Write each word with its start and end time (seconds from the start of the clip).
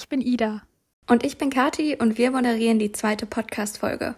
Ich 0.00 0.08
bin 0.08 0.20
Ida. 0.20 0.62
Und 1.08 1.24
ich 1.24 1.38
bin 1.38 1.50
Kati 1.50 1.96
und 1.96 2.18
wir 2.18 2.30
moderieren 2.30 2.78
die 2.78 2.92
zweite 2.92 3.26
Podcast-Folge. 3.26 4.14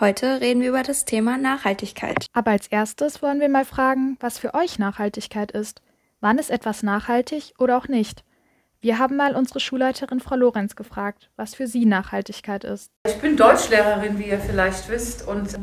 Heute 0.00 0.40
reden 0.40 0.62
wir 0.62 0.70
über 0.70 0.82
das 0.82 1.04
Thema 1.04 1.36
Nachhaltigkeit. 1.36 2.24
Aber 2.32 2.52
als 2.52 2.68
erstes 2.68 3.20
wollen 3.20 3.38
wir 3.38 3.50
mal 3.50 3.66
fragen, 3.66 4.16
was 4.20 4.38
für 4.38 4.54
euch 4.54 4.78
Nachhaltigkeit 4.78 5.52
ist. 5.52 5.82
Wann 6.20 6.38
ist 6.38 6.50
etwas 6.50 6.82
nachhaltig 6.82 7.52
oder 7.58 7.76
auch 7.76 7.86
nicht? 7.86 8.24
Wir 8.80 8.98
haben 8.98 9.16
mal 9.16 9.36
unsere 9.36 9.60
Schulleiterin 9.60 10.20
Frau 10.20 10.36
Lorenz 10.36 10.74
gefragt, 10.74 11.28
was 11.36 11.54
für 11.54 11.66
sie 11.66 11.84
Nachhaltigkeit 11.84 12.64
ist. 12.64 12.90
Ich 13.06 13.20
bin 13.20 13.36
Deutschlehrerin, 13.36 14.18
wie 14.18 14.30
ihr 14.30 14.40
vielleicht 14.40 14.88
wisst. 14.88 15.28
Und 15.28 15.58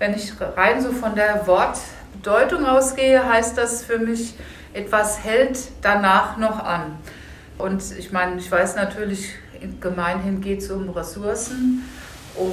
wenn 0.00 0.14
ich 0.14 0.32
rein 0.40 0.82
so 0.82 0.90
von 0.90 1.14
der 1.14 1.46
Wortbedeutung 1.46 2.66
ausgehe, 2.66 3.24
heißt 3.24 3.56
das 3.56 3.84
für 3.84 4.00
mich, 4.00 4.34
etwas 4.72 5.22
hält 5.22 5.58
danach 5.80 6.38
noch 6.38 6.58
an. 6.58 6.98
Und 7.58 7.82
ich 7.98 8.12
meine, 8.12 8.36
ich 8.36 8.50
weiß 8.50 8.76
natürlich, 8.76 9.34
gemeinhin 9.80 10.40
geht 10.40 10.60
es 10.60 10.70
um 10.70 10.90
Ressourcen, 10.90 11.82
um 12.34 12.52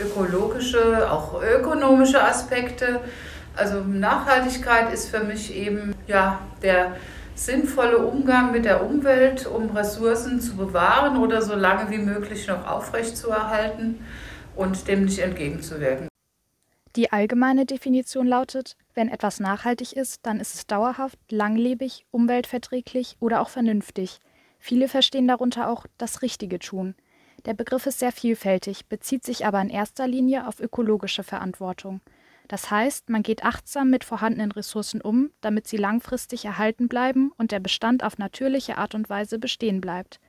ökologische, 0.00 1.10
auch 1.10 1.42
ökonomische 1.42 2.22
Aspekte. 2.22 3.00
Also 3.54 3.80
Nachhaltigkeit 3.80 4.92
ist 4.92 5.10
für 5.10 5.20
mich 5.24 5.54
eben 5.54 5.94
ja 6.06 6.40
der 6.62 6.96
sinnvolle 7.34 7.98
Umgang 7.98 8.52
mit 8.52 8.64
der 8.64 8.84
Umwelt, 8.84 9.46
um 9.46 9.70
Ressourcen 9.76 10.40
zu 10.40 10.56
bewahren 10.56 11.16
oder 11.16 11.42
so 11.42 11.54
lange 11.54 11.90
wie 11.90 11.98
möglich 11.98 12.46
noch 12.46 12.66
aufrechtzuerhalten 12.66 14.04
und 14.56 14.88
dem 14.88 15.04
nicht 15.04 15.18
entgegenzuwirken. 15.18 16.08
Die 16.96 17.12
allgemeine 17.12 17.66
Definition 17.66 18.26
lautet, 18.26 18.76
wenn 18.94 19.08
etwas 19.08 19.38
nachhaltig 19.38 19.92
ist, 19.92 20.26
dann 20.26 20.40
ist 20.40 20.54
es 20.54 20.66
dauerhaft, 20.66 21.18
langlebig, 21.30 22.04
umweltverträglich 22.10 23.16
oder 23.20 23.40
auch 23.40 23.48
vernünftig. 23.48 24.18
Viele 24.60 24.86
verstehen 24.86 25.26
darunter 25.26 25.68
auch 25.68 25.86
das 25.98 26.22
Richtige 26.22 26.60
tun. 26.60 26.94
Der 27.44 27.54
Begriff 27.54 27.86
ist 27.86 27.98
sehr 27.98 28.12
vielfältig, 28.12 28.86
bezieht 28.86 29.24
sich 29.24 29.44
aber 29.44 29.60
in 29.60 29.70
erster 29.70 30.06
Linie 30.06 30.46
auf 30.46 30.60
ökologische 30.60 31.24
Verantwortung. 31.24 32.00
Das 32.46 32.70
heißt, 32.70 33.08
man 33.08 33.24
geht 33.24 33.44
achtsam 33.44 33.90
mit 33.90 34.04
vorhandenen 34.04 34.52
Ressourcen 34.52 35.00
um, 35.00 35.30
damit 35.40 35.66
sie 35.66 35.76
langfristig 35.76 36.44
erhalten 36.44 36.86
bleiben 36.86 37.32
und 37.36 37.50
der 37.50 37.60
Bestand 37.60 38.04
auf 38.04 38.18
natürliche 38.18 38.78
Art 38.78 38.94
und 38.94 39.08
Weise 39.10 39.38
bestehen 39.40 39.80
bleibt. 39.80 40.20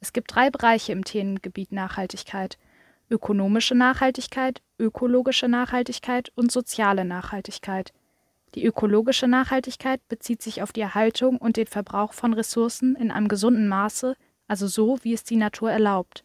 Es 0.00 0.14
gibt 0.14 0.34
drei 0.34 0.48
Bereiche 0.48 0.92
im 0.92 1.04
Themengebiet 1.04 1.72
Nachhaltigkeit 1.72 2.58
ökonomische 3.12 3.74
Nachhaltigkeit, 3.74 4.62
ökologische 4.78 5.46
Nachhaltigkeit 5.46 6.32
und 6.34 6.50
soziale 6.50 7.04
Nachhaltigkeit. 7.04 7.92
Die 8.54 8.64
ökologische 8.64 9.28
Nachhaltigkeit 9.28 10.00
bezieht 10.08 10.42
sich 10.42 10.62
auf 10.62 10.72
die 10.72 10.82
Erhaltung 10.82 11.38
und 11.38 11.56
den 11.56 11.66
Verbrauch 11.66 12.12
von 12.12 12.34
Ressourcen 12.34 12.96
in 12.96 13.10
einem 13.10 13.28
gesunden 13.28 13.68
Maße, 13.68 14.14
also 14.46 14.66
so, 14.66 14.98
wie 15.02 15.14
es 15.14 15.24
die 15.24 15.36
Natur 15.36 15.70
erlaubt. 15.70 16.24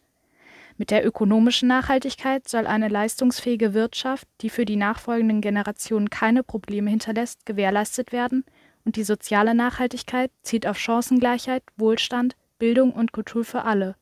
Mit 0.76 0.90
der 0.90 1.04
ökonomischen 1.04 1.68
Nachhaltigkeit 1.68 2.48
soll 2.48 2.66
eine 2.66 2.88
leistungsfähige 2.88 3.74
Wirtschaft, 3.74 4.28
die 4.42 4.50
für 4.50 4.64
die 4.64 4.76
nachfolgenden 4.76 5.40
Generationen 5.40 6.10
keine 6.10 6.44
Probleme 6.44 6.90
hinterlässt, 6.90 7.46
gewährleistet 7.46 8.12
werden 8.12 8.44
und 8.84 8.96
die 8.96 9.04
soziale 9.04 9.54
Nachhaltigkeit 9.54 10.30
zielt 10.42 10.66
auf 10.66 10.78
Chancengleichheit, 10.78 11.62
Wohlstand, 11.76 12.36
Bildung 12.58 12.92
und 12.92 13.12
Kultur 13.12 13.44
für 13.44 13.64
alle. 13.64 13.96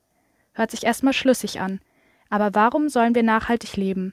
Hört 0.53 0.71
sich 0.71 0.85
erstmal 0.85 1.13
schlüssig 1.13 1.61
an. 1.61 1.81
Aber 2.29 2.55
warum 2.55 2.89
sollen 2.89 3.15
wir 3.15 3.23
nachhaltig 3.23 3.77
leben? 3.77 4.13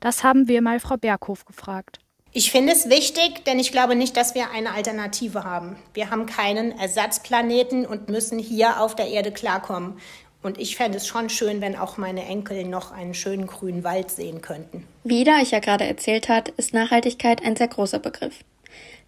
Das 0.00 0.24
haben 0.24 0.48
wir 0.48 0.62
mal 0.62 0.80
Frau 0.80 0.96
Berghof 0.96 1.44
gefragt. 1.44 1.98
Ich 2.32 2.50
finde 2.50 2.72
es 2.72 2.90
wichtig, 2.90 3.44
denn 3.46 3.58
ich 3.58 3.72
glaube 3.72 3.96
nicht, 3.96 4.16
dass 4.16 4.34
wir 4.34 4.50
eine 4.50 4.72
Alternative 4.72 5.44
haben. 5.44 5.76
Wir 5.94 6.10
haben 6.10 6.26
keinen 6.26 6.78
Ersatzplaneten 6.78 7.86
und 7.86 8.08
müssen 8.08 8.38
hier 8.38 8.80
auf 8.80 8.94
der 8.94 9.08
Erde 9.08 9.32
klarkommen. 9.32 9.94
Und 10.42 10.58
ich 10.58 10.76
fände 10.76 10.98
es 10.98 11.06
schon 11.06 11.30
schön, 11.30 11.60
wenn 11.60 11.74
auch 11.74 11.96
meine 11.96 12.24
Enkel 12.24 12.64
noch 12.64 12.92
einen 12.92 13.14
schönen 13.14 13.46
grünen 13.46 13.82
Wald 13.82 14.10
sehen 14.10 14.40
könnten. 14.40 14.86
Wie 15.04 15.22
Ida 15.22 15.40
euch 15.40 15.50
ja 15.50 15.58
gerade 15.58 15.84
erzählt 15.84 16.28
hat, 16.28 16.50
ist 16.50 16.74
Nachhaltigkeit 16.74 17.44
ein 17.44 17.56
sehr 17.56 17.68
großer 17.68 17.98
Begriff. 17.98 18.34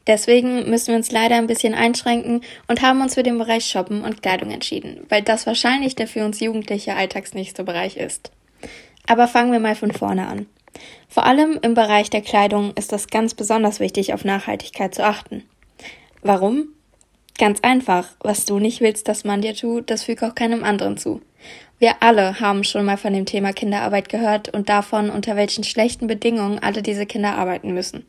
Deswegen 0.07 0.69
müssen 0.69 0.89
wir 0.89 0.97
uns 0.97 1.13
leider 1.13 1.37
ein 1.37 1.47
bisschen 1.47 1.75
einschränken 1.75 2.43
und 2.67 2.83
haben 2.83 3.01
uns 3.01 3.15
für 3.15 3.23
den 3.23 3.39
Bereich 3.39 3.67
Shoppen 3.67 4.03
und 4.03 4.23
Kleidung 4.23 4.51
entschieden, 4.51 5.07
weil 5.09 5.23
das 5.23 5.47
wahrscheinlich 5.47 5.95
der 5.95 6.09
für 6.09 6.25
uns 6.25 6.41
Jugendliche 6.41 6.97
alltagsnächste 6.97 7.65
Bereich 7.65 7.97
ist. 7.97 8.33
Aber 9.07 9.29
fangen 9.29 9.53
wir 9.53 9.61
mal 9.61 9.77
von 9.77 9.93
vorne 9.93 10.27
an. 10.27 10.47
Vor 11.09 11.27
allem 11.27 11.59
im 11.63 11.75
Bereich 11.75 12.11
der 12.11 12.23
Kleidung 12.23 12.73
ist 12.75 12.93
es 12.93 13.09
ganz 13.09 13.35
besonders 13.35 13.81
wichtig, 13.81 14.15
auf 14.15 14.25
Nachhaltigkeit 14.25 14.95
zu 14.95 15.05
achten. 15.05 15.45
Warum? 16.23 16.69
Ganz 17.39 17.61
einfach, 17.63 18.09
was 18.21 18.45
du 18.45 18.59
nicht 18.59 18.81
willst, 18.81 19.09
dass 19.09 19.25
man 19.25 19.41
dir 19.41 19.55
tut, 19.55 19.91
das 19.91 20.05
füge 20.05 20.27
auch 20.27 20.35
keinem 20.35 20.63
anderen 20.63 20.99
zu. 20.99 21.23
Wir 21.79 22.03
alle 22.03 22.39
haben 22.41 22.63
schon 22.65 22.85
mal 22.85 22.99
von 22.99 23.15
dem 23.15 23.25
Thema 23.25 23.55
Kinderarbeit 23.55 24.11
gehört 24.11 24.51
und 24.51 24.69
davon, 24.69 25.09
unter 25.09 25.37
welchen 25.37 25.65
schlechten 25.65 26.07
Bedingungen 26.07 26.59
alle 26.59 26.83
diese 26.83 27.07
Kinder 27.07 27.37
arbeiten 27.37 27.73
müssen. 27.73 28.05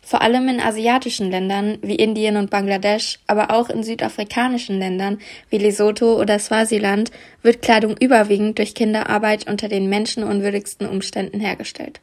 Vor 0.00 0.22
allem 0.22 0.48
in 0.48 0.60
asiatischen 0.60 1.30
Ländern 1.30 1.78
wie 1.82 1.96
Indien 1.96 2.36
und 2.36 2.50
Bangladesch, 2.50 3.18
aber 3.26 3.50
auch 3.50 3.68
in 3.68 3.82
südafrikanischen 3.82 4.78
Ländern 4.78 5.18
wie 5.50 5.58
Lesotho 5.58 6.18
oder 6.18 6.38
Swasiland 6.38 7.10
wird 7.42 7.60
Kleidung 7.60 7.96
überwiegend 7.98 8.58
durch 8.58 8.74
Kinderarbeit 8.74 9.48
unter 9.48 9.68
den 9.68 9.88
menschenunwürdigsten 9.88 10.88
Umständen 10.88 11.40
hergestellt. 11.40 12.00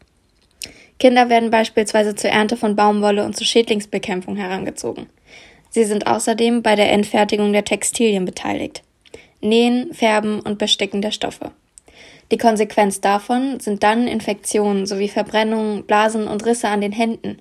Kinder 1.00 1.30
werden 1.30 1.52
beispielsweise 1.52 2.16
zur 2.16 2.30
Ernte 2.30 2.58
von 2.58 2.76
Baumwolle 2.76 3.26
und 3.26 3.36
zur 3.36 3.48
Schädlingsbekämpfung 3.48 4.36
herangezogen. 4.36 5.08
Sie 5.70 5.84
sind 5.84 6.08
außerdem 6.08 6.62
bei 6.62 6.76
der 6.76 6.92
Endfertigung 6.92 7.52
der 7.52 7.66
Textilien 7.66 8.24
beteiligt. 8.24 8.82
Nähen, 9.42 9.94
Färben 9.94 10.40
und 10.40 10.58
Besticken 10.58 11.02
der 11.02 11.12
Stoffe. 11.12 11.52
Die 12.32 12.38
Konsequenz 12.38 13.02
davon 13.02 13.60
sind 13.60 13.84
dann 13.84 14.08
Infektionen 14.08 14.86
sowie 14.86 15.10
Verbrennungen, 15.10 15.84
Blasen 15.84 16.28
und 16.28 16.46
Risse 16.46 16.70
an 16.70 16.82
den 16.82 16.92
Händen. 16.92 17.40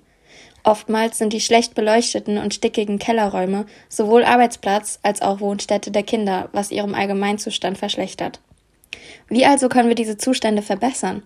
Oftmals 0.65 1.19
sind 1.19 1.31
die 1.31 1.41
schlecht 1.41 1.75
beleuchteten 1.75 2.39
und 2.39 2.55
stickigen 2.55 2.97
Kellerräume 2.97 3.67
sowohl 3.87 4.25
Arbeitsplatz 4.25 4.97
als 5.03 5.21
auch 5.21 5.39
Wohnstätte 5.39 5.91
der 5.91 6.01
Kinder, 6.01 6.49
was 6.53 6.71
ihrem 6.71 6.95
Allgemeinzustand 6.95 7.77
verschlechtert. 7.77 8.39
Wie 9.29 9.45
also 9.45 9.69
können 9.69 9.89
wir 9.89 9.95
diese 9.95 10.17
Zustände 10.17 10.63
verbessern? 10.63 11.21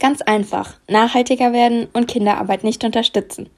Ganz 0.00 0.20
einfach, 0.20 0.80
nachhaltiger 0.88 1.52
werden 1.52 1.86
und 1.92 2.08
Kinderarbeit 2.08 2.64
nicht 2.64 2.82
unterstützen. 2.82 3.48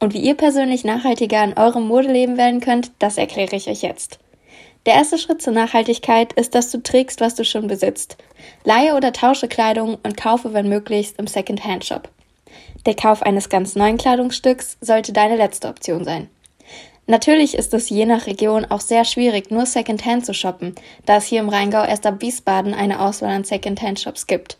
Und 0.00 0.14
wie 0.14 0.20
ihr 0.20 0.34
persönlich 0.34 0.82
nachhaltiger 0.82 1.44
in 1.44 1.56
eurem 1.56 1.86
Modeleben 1.86 2.36
werden 2.36 2.60
könnt, 2.60 2.90
das 2.98 3.18
erkläre 3.18 3.54
ich 3.54 3.68
euch 3.68 3.82
jetzt. 3.82 4.18
Der 4.84 4.94
erste 4.94 5.18
Schritt 5.18 5.42
zur 5.42 5.52
Nachhaltigkeit 5.52 6.32
ist, 6.32 6.56
dass 6.56 6.72
du 6.72 6.82
trägst, 6.82 7.20
was 7.20 7.36
du 7.36 7.44
schon 7.44 7.68
besitzt. 7.68 8.16
Leihe 8.64 8.96
oder 8.96 9.12
tausche 9.12 9.46
Kleidung 9.46 9.96
und 10.02 10.16
kaufe, 10.16 10.54
wenn 10.54 10.68
möglichst, 10.68 11.20
im 11.20 11.28
Second-Hand-Shop. 11.28 12.08
Der 12.86 12.94
Kauf 12.94 13.22
eines 13.22 13.48
ganz 13.48 13.74
neuen 13.74 13.98
Kleidungsstücks 13.98 14.78
sollte 14.80 15.12
deine 15.12 15.36
letzte 15.36 15.68
Option 15.68 16.04
sein. 16.04 16.28
Natürlich 17.08 17.54
ist 17.54 17.74
es 17.74 17.88
je 17.88 18.06
nach 18.06 18.26
Region 18.26 18.64
auch 18.64 18.80
sehr 18.80 19.04
schwierig, 19.04 19.50
nur 19.50 19.66
Second-Hand 19.66 20.24
zu 20.24 20.34
shoppen, 20.34 20.74
da 21.04 21.16
es 21.16 21.26
hier 21.26 21.40
im 21.40 21.48
Rheingau 21.48 21.84
erst 21.84 22.06
ab 22.06 22.20
Wiesbaden 22.20 22.74
eine 22.74 23.00
Auswahl 23.00 23.30
an 23.30 23.44
Second-Hand-Shops 23.44 24.26
gibt. 24.26 24.58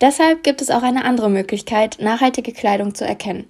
Deshalb 0.00 0.42
gibt 0.42 0.60
es 0.60 0.70
auch 0.70 0.82
eine 0.82 1.04
andere 1.04 1.30
Möglichkeit, 1.30 1.98
nachhaltige 2.00 2.52
Kleidung 2.52 2.94
zu 2.94 3.06
erkennen. 3.06 3.46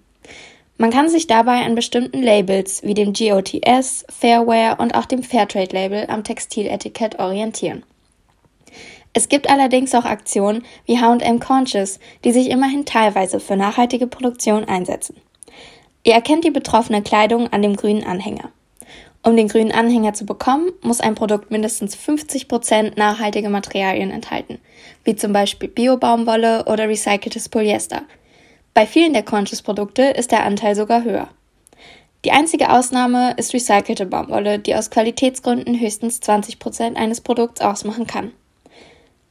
Man 0.78 0.90
kann 0.90 1.08
sich 1.08 1.26
dabei 1.26 1.64
an 1.64 1.74
bestimmten 1.74 2.22
Labels 2.22 2.82
wie 2.82 2.94
dem 2.94 3.12
GOTS, 3.12 4.04
Fairwear 4.08 4.78
und 4.78 4.94
auch 4.94 5.06
dem 5.06 5.22
Fairtrade-Label 5.22 6.06
am 6.08 6.22
Textiletikett 6.22 7.18
orientieren. 7.18 7.82
Es 9.16 9.30
gibt 9.30 9.48
allerdings 9.48 9.94
auch 9.94 10.04
Aktionen 10.04 10.62
wie 10.84 11.00
H&M 11.00 11.40
Conscious, 11.40 11.98
die 12.22 12.32
sich 12.32 12.50
immerhin 12.50 12.84
teilweise 12.84 13.40
für 13.40 13.56
nachhaltige 13.56 14.06
Produktion 14.06 14.64
einsetzen. 14.64 15.16
Ihr 16.02 16.12
erkennt 16.12 16.44
die 16.44 16.50
betroffene 16.50 17.00
Kleidung 17.00 17.50
an 17.50 17.62
dem 17.62 17.76
grünen 17.76 18.04
Anhänger. 18.04 18.50
Um 19.22 19.34
den 19.36 19.48
grünen 19.48 19.72
Anhänger 19.72 20.12
zu 20.12 20.26
bekommen, 20.26 20.70
muss 20.82 21.00
ein 21.00 21.14
Produkt 21.14 21.50
mindestens 21.50 21.96
50% 21.96 22.92
nachhaltige 22.96 23.48
Materialien 23.48 24.10
enthalten, 24.10 24.58
wie 25.04 25.16
zum 25.16 25.32
Beispiel 25.32 25.70
Bio-Baumwolle 25.70 26.66
oder 26.66 26.86
recyceltes 26.86 27.48
Polyester– 27.48 28.02
bei 28.76 28.84
vielen 28.86 29.14
der 29.14 29.22
Conscious-Produkte 29.22 30.02
ist 30.02 30.32
der 30.32 30.44
Anteil 30.44 30.74
sogar 30.74 31.02
höher. 31.02 31.30
Die 32.26 32.32
einzige 32.32 32.68
Ausnahme 32.68 33.32
ist 33.38 33.54
recycelte 33.54 34.04
Baumwolle, 34.04 34.58
die 34.58 34.74
aus 34.74 34.90
Qualitätsgründen 34.90 35.80
höchstens 35.80 36.20
20% 36.20 36.94
eines 36.94 37.22
Produkts 37.22 37.62
ausmachen 37.62 38.06
kann. 38.06 38.32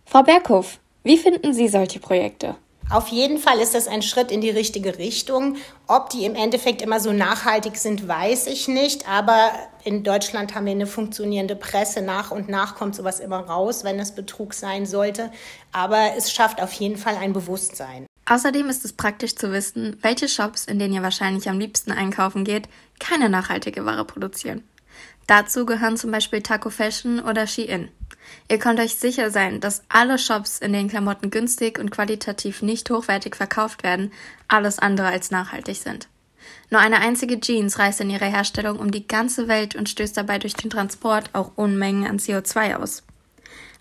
Frau 0.06 0.24
Berghoff, 0.24 0.80
wie 1.04 1.18
finden 1.18 1.54
Sie 1.54 1.68
solche 1.68 2.00
Projekte? 2.00 2.56
Auf 2.92 3.08
jeden 3.08 3.40
Fall 3.40 3.60
ist 3.60 3.74
das 3.74 3.88
ein 3.88 4.04
Schritt 4.04 4.32
in 4.32 4.42
die 4.42 4.52
richtige 4.52 5.00
Richtung. 5.00 5.58
Ob 5.88 6.12
die 6.12 6.24
im 6.24 6.36
Endeffekt 6.36 6.84
immer 6.84 7.00
so 7.00 7.12
nachhaltig 7.12 7.78
sind, 7.78 8.08
weiß 8.08 8.46
ich 8.46 8.68
nicht. 8.68 9.10
Aber 9.10 9.52
in 9.84 10.04
Deutschland 10.04 10.54
haben 10.54 10.68
wir 10.68 10.72
eine 10.72 10.86
funktionierende 10.86 11.56
Presse. 11.56 12.04
Nach 12.04 12.30
und 12.30 12.48
nach 12.48 12.76
kommt 12.76 12.96
sowas 12.96 13.20
immer 13.20 13.40
raus, 13.40 13.84
wenn 13.84 14.00
es 14.00 14.14
Betrug 14.14 14.54
sein 14.54 14.86
sollte. 14.86 15.32
Aber 15.72 16.12
es 16.16 16.32
schafft 16.32 16.62
auf 16.62 16.72
jeden 16.74 16.98
Fall 16.98 17.16
ein 17.16 17.34
Bewusstsein. 17.34 18.06
Außerdem 18.28 18.70
ist 18.70 18.86
es 18.86 18.94
praktisch 18.94 19.36
zu 19.36 19.52
wissen, 19.52 19.98
welche 20.02 20.30
Shops, 20.30 20.66
in 20.66 20.78
denen 20.78 20.94
ihr 20.94 21.04
wahrscheinlich 21.04 21.50
am 21.50 21.60
liebsten 21.60 21.92
einkaufen 21.92 22.44
geht, 22.44 22.70
keine 23.00 23.30
nachhaltige 23.30 23.86
Ware 23.86 24.06
produzieren. 24.06 24.64
Dazu 25.28 25.66
gehören 25.66 25.98
zum 25.98 26.12
Beispiel 26.12 26.42
Taco 26.42 26.70
Fashion 26.70 27.20
oder 27.20 27.48
Shein. 27.48 27.90
Ihr 28.48 28.60
könnt 28.60 28.80
euch 28.80 28.96
sicher 28.96 29.32
sein, 29.32 29.60
dass 29.60 29.84
alle 29.90 30.18
Shops, 30.18 30.60
in 30.60 30.74
denen 30.74 30.90
Klamotten 30.90 31.32
günstig 31.32 31.80
und 31.80 31.92
qualitativ 31.92 32.62
nicht 32.62 32.90
hochwertig 32.90 33.36
verkauft 33.36 33.84
werden, 33.84 34.12
alles 34.48 34.80
andere 34.80 35.08
als 35.08 35.32
nachhaltig 35.32 35.78
sind. 35.78 36.08
Nur 36.70 36.80
eine 36.82 37.00
einzige 37.00 37.40
Jeans 37.40 37.80
reist 37.80 38.02
in 38.02 38.10
ihrer 38.10 38.26
Herstellung 38.26 38.80
um 38.80 38.92
die 38.92 39.08
ganze 39.08 39.48
Welt 39.48 39.76
und 39.76 39.90
stößt 39.90 40.18
dabei 40.18 40.40
durch 40.40 40.54
den 40.54 40.70
Transport 40.70 41.30
auch 41.34 41.52
Unmengen 41.56 42.08
an 42.08 42.20
CO2 42.20 42.76
aus. 42.76 43.04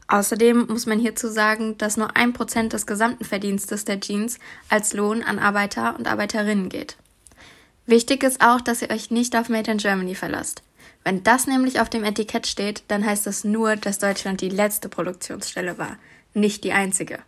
Außerdem 0.06 0.67
muss 0.67 0.87
man 0.87 0.99
hierzu 0.99 1.29
sagen, 1.29 1.79
dass 1.79 1.96
nur 1.96 2.17
ein 2.17 2.35
Prozent 2.35 2.75
des 2.75 2.87
gesamten 2.87 3.25
Verdienstes 3.25 3.85
der 3.85 4.00
Jeans 4.00 4.38
als 4.69 4.93
Lohn 4.93 5.23
an 5.23 5.38
Arbeiter 5.38 5.96
und 5.99 6.06
Arbeiterinnen 6.06 6.69
geht. 6.69 6.96
Wichtig 7.87 8.23
ist 8.23 8.43
auch, 8.43 8.61
dass 8.61 8.82
ihr 8.82 8.91
euch 8.91 9.11
nicht 9.11 9.37
auf 9.37 9.49
Made 9.49 9.70
in 9.70 9.79
Germany 9.79 10.14
verlasst. 10.14 10.62
Wenn 11.04 11.22
das 11.22 11.46
nämlich 11.46 11.80
auf 11.80 11.90
dem 11.90 12.02
Etikett 12.02 12.46
steht, 12.46 12.82
dann 12.88 13.04
heißt 13.04 13.26
das 13.26 13.44
nur, 13.44 13.76
dass 13.76 13.98
Deutschland 13.98 14.40
die 14.40 14.48
letzte 14.48 14.88
Produktionsstelle 14.88 15.76
war, 15.76 15.98
nicht 16.32 16.64
die 16.64 16.72
einzige. 16.72 17.18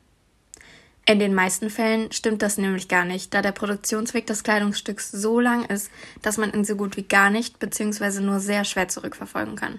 In 1.08 1.20
den 1.20 1.34
meisten 1.34 1.70
Fällen 1.70 2.11
stimmt 2.11 2.43
das 2.43 2.58
nämlich 2.58 2.88
gar 2.88 3.05
nicht, 3.05 3.32
da 3.32 3.43
der 3.43 3.52
Produktionsweg 3.52 4.26
des 4.26 4.43
Kleidungsstücks 4.43 5.12
so 5.12 5.38
lang 5.38 5.64
ist, 5.67 5.90
dass 6.23 6.37
man 6.37 6.52
ihn 6.52 6.64
so 6.64 6.75
gut 6.75 6.96
wie 6.96 7.05
gar 7.05 7.31
nicht 7.31 7.61
bzw. 7.61 8.20
nur 8.20 8.40
sehr 8.40 8.64
schwer 8.64 8.88
zurückverfolgen 8.88 9.55
kann. 9.55 9.79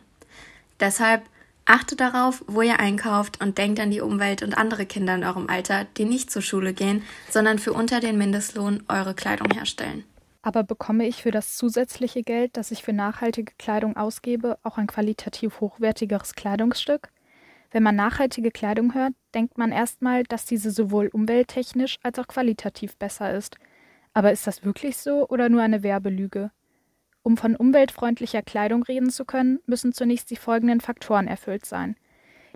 Deshalb 0.79 1.23
achtet 1.65 1.99
darauf, 1.99 2.45
wo 2.47 2.61
ihr 2.61 2.79
einkauft 2.79 3.41
und 3.41 3.57
denkt 3.57 3.79
an 3.81 3.91
die 3.91 3.99
Umwelt 3.99 4.41
und 4.41 4.53
andere 4.53 4.85
Kinder 4.85 5.15
in 5.15 5.25
eurem 5.25 5.49
Alter, 5.49 5.85
die 5.97 6.05
nicht 6.05 6.31
zur 6.31 6.41
Schule 6.41 6.73
gehen, 6.73 7.03
sondern 7.29 7.59
für 7.59 7.73
unter 7.73 7.99
den 7.99 8.17
Mindestlohn 8.17 8.83
eure 8.87 9.13
Kleidung 9.13 9.51
herstellen. 9.51 10.05
Aber 10.47 10.63
bekomme 10.63 11.05
ich 11.05 11.23
für 11.23 11.31
das 11.31 11.57
zusätzliche 11.57 12.23
Geld, 12.23 12.55
das 12.55 12.71
ich 12.71 12.81
für 12.81 12.93
nachhaltige 12.93 13.51
Kleidung 13.59 13.97
ausgebe, 13.97 14.57
auch 14.63 14.77
ein 14.77 14.87
qualitativ 14.87 15.59
hochwertigeres 15.59 16.35
Kleidungsstück? 16.35 17.09
Wenn 17.71 17.83
man 17.83 17.97
nachhaltige 17.97 18.49
Kleidung 18.49 18.93
hört, 18.93 19.11
denkt 19.35 19.57
man 19.57 19.73
erstmal, 19.73 20.23
dass 20.23 20.45
diese 20.45 20.71
sowohl 20.71 21.09
umwelttechnisch 21.11 21.97
als 22.01 22.17
auch 22.17 22.27
qualitativ 22.27 22.95
besser 22.95 23.33
ist. 23.33 23.57
Aber 24.13 24.31
ist 24.31 24.47
das 24.47 24.63
wirklich 24.63 24.95
so 24.95 25.27
oder 25.27 25.49
nur 25.49 25.63
eine 25.63 25.83
Werbelüge? 25.83 26.51
Um 27.23 27.35
von 27.35 27.57
umweltfreundlicher 27.57 28.41
Kleidung 28.41 28.83
reden 28.83 29.09
zu 29.09 29.25
können, 29.25 29.59
müssen 29.65 29.91
zunächst 29.91 30.31
die 30.31 30.37
folgenden 30.37 30.79
Faktoren 30.79 31.27
erfüllt 31.27 31.65
sein. 31.65 31.97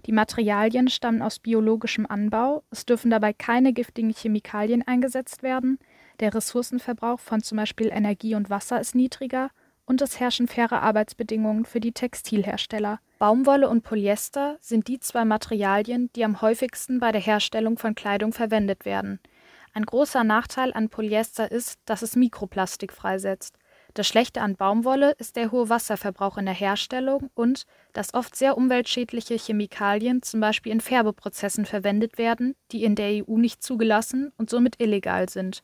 Die 0.05 0.13
Materialien 0.13 0.87
stammen 0.87 1.21
aus 1.21 1.39
biologischem 1.39 2.05
Anbau, 2.05 2.63
es 2.71 2.85
dürfen 2.85 3.11
dabei 3.11 3.33
keine 3.33 3.73
giftigen 3.73 4.13
Chemikalien 4.13 4.81
eingesetzt 4.81 5.43
werden, 5.43 5.77
der 6.19 6.33
Ressourcenverbrauch 6.33 7.19
von 7.19 7.41
zum 7.41 7.57
Beispiel 7.57 7.89
Energie 7.91 8.35
und 8.35 8.49
Wasser 8.49 8.79
ist 8.79 8.95
niedriger 8.95 9.49
und 9.85 10.01
es 10.01 10.19
herrschen 10.19 10.47
faire 10.47 10.81
Arbeitsbedingungen 10.81 11.65
für 11.65 11.79
die 11.79 11.91
Textilhersteller. 11.91 12.99
Baumwolle 13.19 13.69
und 13.69 13.83
Polyester 13.83 14.57
sind 14.61 14.87
die 14.87 14.99
zwei 14.99 15.25
Materialien, 15.25 16.09
die 16.15 16.23
am 16.23 16.41
häufigsten 16.41 16.99
bei 16.99 17.11
der 17.11 17.21
Herstellung 17.21 17.77
von 17.77 17.95
Kleidung 17.95 18.33
verwendet 18.33 18.85
werden. 18.85 19.19
Ein 19.73 19.85
großer 19.85 20.23
Nachteil 20.23 20.73
an 20.73 20.89
Polyester 20.89 21.51
ist, 21.51 21.79
dass 21.85 22.01
es 22.01 22.15
Mikroplastik 22.15 22.91
freisetzt. 22.91 23.57
Das 23.93 24.07
Schlechte 24.07 24.41
an 24.41 24.55
Baumwolle 24.55 25.11
ist 25.17 25.35
der 25.35 25.51
hohe 25.51 25.67
Wasserverbrauch 25.67 26.37
in 26.37 26.45
der 26.45 26.53
Herstellung 26.53 27.29
und 27.33 27.65
dass 27.91 28.13
oft 28.13 28.35
sehr 28.35 28.57
umweltschädliche 28.57 29.35
Chemikalien 29.35 30.21
zum 30.21 30.39
Beispiel 30.39 30.71
in 30.71 30.79
Färbeprozessen 30.79 31.65
verwendet 31.65 32.17
werden, 32.17 32.55
die 32.71 32.85
in 32.85 32.95
der 32.95 33.27
EU 33.27 33.37
nicht 33.37 33.61
zugelassen 33.61 34.31
und 34.37 34.49
somit 34.49 34.81
illegal 34.81 35.27
sind. 35.27 35.61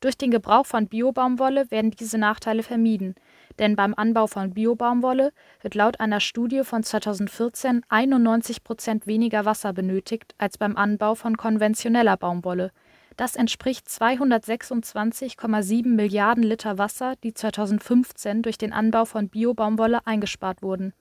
Durch 0.00 0.16
den 0.16 0.30
Gebrauch 0.30 0.66
von 0.66 0.88
Biobaumwolle 0.88 1.70
werden 1.70 1.90
diese 1.90 2.18
Nachteile 2.18 2.62
vermieden 2.62 3.14
denn 3.60 3.76
beim 3.76 3.94
Anbau 3.94 4.26
von 4.26 4.54
Biobaumwolle 4.54 5.32
wird 5.60 5.74
laut 5.74 6.00
einer 6.00 6.20
Studie 6.20 6.62
von 6.64 6.82
2014 6.82 7.82
91 7.88 8.64
Prozent 8.64 9.06
weniger 9.06 9.44
Wasser 9.44 9.72
benötigt 9.72 10.34
als 10.38 10.58
beim 10.58 10.76
Anbau 10.76 11.14
von 11.14 11.36
konventioneller 11.36 12.16
Baumwolle. 12.16 12.72
Das 13.16 13.36
entspricht 13.36 13.86
226,7 13.86 15.88
Milliarden 15.88 16.42
Liter 16.42 16.78
Wasser, 16.78 17.14
die 17.22 17.34
2015 17.34 18.40
durch 18.40 18.56
den 18.56 18.72
Anbau 18.72 19.04
von 19.04 19.28
Biobaumwolle 19.28 20.06
eingespart 20.06 20.62
wurden 20.62 20.94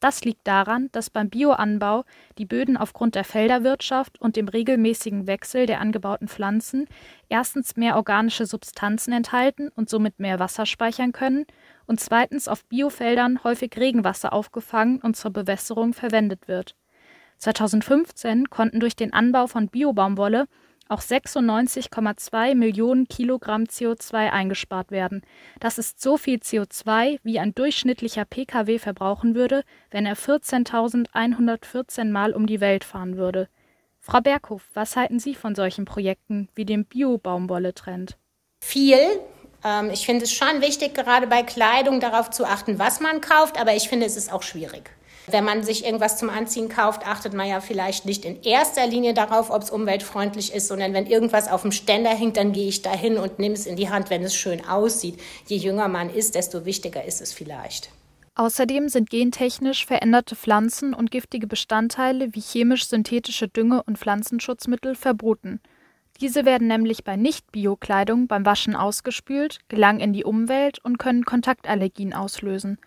das 0.00 0.24
liegt 0.24 0.46
daran, 0.46 0.88
dass 0.92 1.10
beim 1.10 1.28
Bioanbau 1.28 2.04
die 2.38 2.46
Böden 2.46 2.78
aufgrund 2.78 3.14
der 3.14 3.24
Felderwirtschaft 3.24 4.20
und 4.20 4.36
dem 4.36 4.48
regelmäßigen 4.48 5.26
Wechsel 5.26 5.66
der 5.66 5.80
angebauten 5.80 6.26
Pflanzen 6.26 6.86
erstens 7.28 7.76
mehr 7.76 7.96
organische 7.96 8.46
Substanzen 8.46 9.12
enthalten 9.12 9.68
und 9.68 9.90
somit 9.90 10.18
mehr 10.18 10.38
Wasser 10.38 10.64
speichern 10.64 11.12
können 11.12 11.44
und 11.86 12.00
zweitens 12.00 12.48
auf 12.48 12.64
Biofeldern 12.64 13.44
häufig 13.44 13.76
Regenwasser 13.76 14.32
aufgefangen 14.32 15.00
und 15.00 15.16
zur 15.16 15.32
Bewässerung 15.32 15.92
verwendet 15.92 16.48
wird. 16.48 16.74
2015 17.36 18.50
konnten 18.50 18.80
durch 18.80 18.96
den 18.96 19.12
Anbau 19.12 19.46
von 19.46 19.68
Biobaumwolle 19.68 20.46
auch 20.90 21.00
96,2 21.00 22.54
Millionen 22.54 23.06
Kilogramm 23.08 23.64
CO2 23.64 24.30
eingespart 24.30 24.90
werden. 24.90 25.22
Das 25.60 25.78
ist 25.78 26.00
so 26.00 26.16
viel 26.16 26.38
CO2, 26.38 27.18
wie 27.22 27.38
ein 27.38 27.54
durchschnittlicher 27.54 28.24
Pkw 28.24 28.78
verbrauchen 28.78 29.34
würde, 29.34 29.62
wenn 29.90 30.06
er 30.06 30.16
14.114 30.16 32.10
Mal 32.10 32.32
um 32.32 32.46
die 32.46 32.60
Welt 32.60 32.84
fahren 32.84 33.16
würde. 33.16 33.48
Frau 34.00 34.20
Berghoff, 34.20 34.62
was 34.74 34.96
halten 34.96 35.18
Sie 35.18 35.34
von 35.34 35.54
solchen 35.54 35.84
Projekten 35.84 36.48
wie 36.54 36.64
dem 36.64 36.86
Bio-Baumwolle-Trend? 36.86 38.16
Viel. 38.64 38.98
Ähm, 39.62 39.90
ich 39.90 40.06
finde 40.06 40.24
es 40.24 40.32
schon 40.32 40.60
wichtig, 40.60 40.94
gerade 40.94 41.26
bei 41.26 41.42
Kleidung 41.42 42.00
darauf 42.00 42.30
zu 42.30 42.46
achten, 42.46 42.78
was 42.78 43.00
man 43.00 43.20
kauft, 43.20 43.60
aber 43.60 43.74
ich 43.74 43.88
finde, 43.88 44.06
es 44.06 44.16
ist 44.16 44.32
auch 44.32 44.42
schwierig. 44.42 44.90
Wenn 45.26 45.44
man 45.44 45.62
sich 45.62 45.84
irgendwas 45.84 46.18
zum 46.18 46.30
Anziehen 46.30 46.68
kauft, 46.68 47.06
achtet 47.06 47.34
man 47.34 47.48
ja 47.48 47.60
vielleicht 47.60 48.06
nicht 48.06 48.24
in 48.24 48.42
erster 48.42 48.86
Linie 48.86 49.14
darauf, 49.14 49.50
ob 49.50 49.62
es 49.62 49.70
umweltfreundlich 49.70 50.54
ist, 50.54 50.68
sondern 50.68 50.92
wenn 50.92 51.06
irgendwas 51.06 51.48
auf 51.48 51.62
dem 51.62 51.72
Ständer 51.72 52.10
hängt, 52.10 52.36
dann 52.36 52.52
gehe 52.52 52.68
ich 52.68 52.82
dahin 52.82 53.16
und 53.16 53.38
nehme 53.38 53.54
es 53.54 53.66
in 53.66 53.76
die 53.76 53.90
Hand, 53.90 54.10
wenn 54.10 54.22
es 54.22 54.34
schön 54.34 54.66
aussieht. 54.66 55.20
Je 55.46 55.56
jünger 55.56 55.88
man 55.88 56.10
ist, 56.10 56.34
desto 56.34 56.64
wichtiger 56.64 57.04
ist 57.04 57.20
es 57.20 57.32
vielleicht. 57.32 57.90
Außerdem 58.34 58.88
sind 58.88 59.10
gentechnisch 59.10 59.84
veränderte 59.84 60.34
Pflanzen 60.34 60.94
und 60.94 61.10
giftige 61.10 61.46
Bestandteile 61.46 62.34
wie 62.34 62.40
chemisch-synthetische 62.40 63.48
Dünge 63.48 63.82
und 63.82 63.98
Pflanzenschutzmittel 63.98 64.94
verboten. 64.94 65.60
Diese 66.20 66.44
werden 66.44 66.68
nämlich 66.68 67.04
bei 67.04 67.16
Nicht-Bio-Kleidung 67.16 68.28
beim 68.28 68.44
Waschen 68.44 68.76
ausgespült, 68.76 69.58
gelangen 69.68 70.00
in 70.00 70.12
die 70.12 70.24
Umwelt 70.24 70.78
und 70.84 70.98
können 70.98 71.24
Kontaktallergien 71.24 72.12
auslösen. 72.12 72.78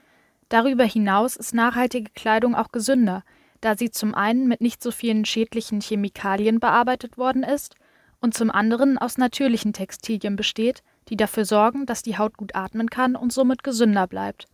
Darüber 0.50 0.84
hinaus 0.84 1.36
ist 1.36 1.54
nachhaltige 1.54 2.12
Kleidung 2.12 2.56
auch 2.56 2.72
gesünder, 2.72 3.24
da 3.62 3.78
sie 3.78 3.92
zum 3.92 4.14
einen 4.14 4.48
mit 4.48 4.62
nicht 4.62 4.84
so 4.84 4.92
vielen 4.92 5.26
schädlichen 5.26 5.82
Chemikalien 5.82 6.60
bearbeitet 6.60 7.18
worden 7.18 7.44
ist 7.44 7.76
und 8.20 8.34
zum 8.34 8.52
anderen 8.52 8.98
aus 8.98 9.18
natürlichen 9.18 9.74
Textilien 9.74 10.36
besteht, 10.36 10.84
die 11.10 11.18
dafür 11.18 11.46
sorgen, 11.46 11.86
dass 11.86 12.04
die 12.04 12.18
Haut 12.18 12.38
gut 12.38 12.56
atmen 12.56 12.90
kann 12.90 13.16
und 13.16 13.34
somit 13.34 13.64
gesünder 13.64 14.08
bleibt. 14.08 14.48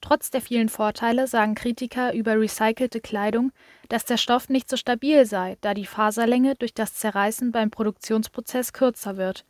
Trotz 0.00 0.30
der 0.30 0.40
vielen 0.40 0.68
Vorteile 0.68 1.26
sagen 1.26 1.54
Kritiker 1.54 2.14
über 2.14 2.38
recycelte 2.40 3.00
Kleidung, 3.00 3.52
dass 3.88 4.04
der 4.04 4.16
Stoff 4.16 4.48
nicht 4.48 4.68
so 4.68 4.76
stabil 4.76 5.26
sei, 5.26 5.58
da 5.60 5.74
die 5.74 5.84
Faserlänge 5.84 6.54
durch 6.54 6.72
das 6.72 6.94
Zerreißen 6.94 7.52
beim 7.52 7.70
Produktionsprozess 7.70 8.72
kürzer 8.72 9.16
wird. 9.16 9.44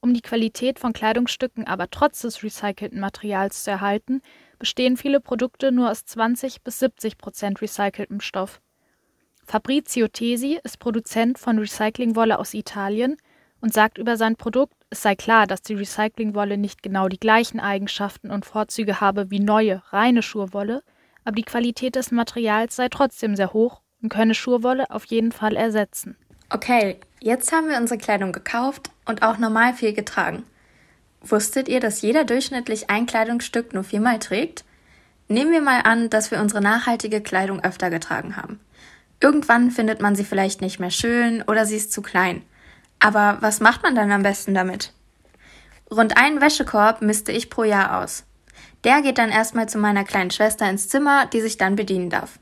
Um 0.00 0.14
die 0.14 0.20
Qualität 0.20 0.78
von 0.78 0.92
Kleidungsstücken 0.92 1.66
aber 1.66 1.90
trotz 1.90 2.20
des 2.20 2.44
recycelten 2.44 3.00
Materials 3.00 3.64
zu 3.64 3.72
erhalten, 3.72 4.22
bestehen 4.58 4.96
viele 4.96 5.20
Produkte 5.20 5.72
nur 5.72 5.90
aus 5.90 6.04
20 6.04 6.62
bis 6.62 6.78
70 6.78 7.18
Prozent 7.18 7.62
recyceltem 7.62 8.20
Stoff. 8.20 8.60
Fabrizio 9.46 10.08
Tesi 10.08 10.58
ist 10.62 10.78
Produzent 10.78 11.38
von 11.38 11.58
Recyclingwolle 11.58 12.38
aus 12.38 12.54
Italien 12.54 13.16
und 13.60 13.72
sagt 13.72 13.98
über 13.98 14.16
sein 14.16 14.36
Produkt, 14.36 14.74
es 14.90 15.02
sei 15.02 15.14
klar, 15.14 15.46
dass 15.46 15.62
die 15.62 15.74
Recyclingwolle 15.74 16.58
nicht 16.58 16.82
genau 16.82 17.08
die 17.08 17.18
gleichen 17.18 17.60
Eigenschaften 17.60 18.30
und 18.30 18.44
Vorzüge 18.44 19.00
habe 19.00 19.30
wie 19.30 19.40
neue, 19.40 19.82
reine 19.90 20.22
Schurwolle, 20.22 20.82
aber 21.24 21.36
die 21.36 21.42
Qualität 21.42 21.94
des 21.94 22.10
Materials 22.10 22.76
sei 22.76 22.88
trotzdem 22.88 23.36
sehr 23.36 23.52
hoch 23.52 23.82
und 24.02 24.10
könne 24.10 24.34
Schurwolle 24.34 24.90
auf 24.90 25.04
jeden 25.06 25.32
Fall 25.32 25.56
ersetzen. 25.56 26.16
Okay, 26.50 26.98
jetzt 27.20 27.52
haben 27.52 27.68
wir 27.68 27.76
unsere 27.76 27.98
Kleidung 27.98 28.32
gekauft 28.32 28.90
und 29.06 29.22
auch 29.22 29.38
normal 29.38 29.74
viel 29.74 29.92
getragen. 29.92 30.44
Wusstet 31.20 31.68
ihr, 31.68 31.80
dass 31.80 32.02
jeder 32.02 32.24
durchschnittlich 32.24 32.90
ein 32.90 33.06
Kleidungsstück 33.06 33.74
nur 33.74 33.84
viermal 33.84 34.18
trägt? 34.18 34.64
Nehmen 35.28 35.52
wir 35.52 35.60
mal 35.60 35.82
an, 35.82 36.10
dass 36.10 36.30
wir 36.30 36.40
unsere 36.40 36.60
nachhaltige 36.62 37.20
Kleidung 37.20 37.62
öfter 37.62 37.90
getragen 37.90 38.36
haben. 38.36 38.60
Irgendwann 39.20 39.70
findet 39.70 40.00
man 40.00 40.14
sie 40.14 40.24
vielleicht 40.24 40.60
nicht 40.60 40.78
mehr 40.78 40.90
schön 40.90 41.42
oder 41.42 41.66
sie 41.66 41.76
ist 41.76 41.92
zu 41.92 42.02
klein. 42.02 42.42
Aber 43.00 43.38
was 43.40 43.60
macht 43.60 43.82
man 43.82 43.94
dann 43.94 44.12
am 44.12 44.22
besten 44.22 44.54
damit? 44.54 44.92
Rund 45.90 46.16
einen 46.16 46.40
Wäschekorb 46.40 47.02
misste 47.02 47.32
ich 47.32 47.50
pro 47.50 47.64
Jahr 47.64 48.02
aus. 48.02 48.24
Der 48.84 49.02
geht 49.02 49.18
dann 49.18 49.30
erstmal 49.30 49.68
zu 49.68 49.78
meiner 49.78 50.04
kleinen 50.04 50.30
Schwester 50.30 50.68
ins 50.70 50.88
Zimmer, 50.88 51.26
die 51.26 51.40
sich 51.40 51.56
dann 51.56 51.76
bedienen 51.76 52.10
darf. 52.10 52.38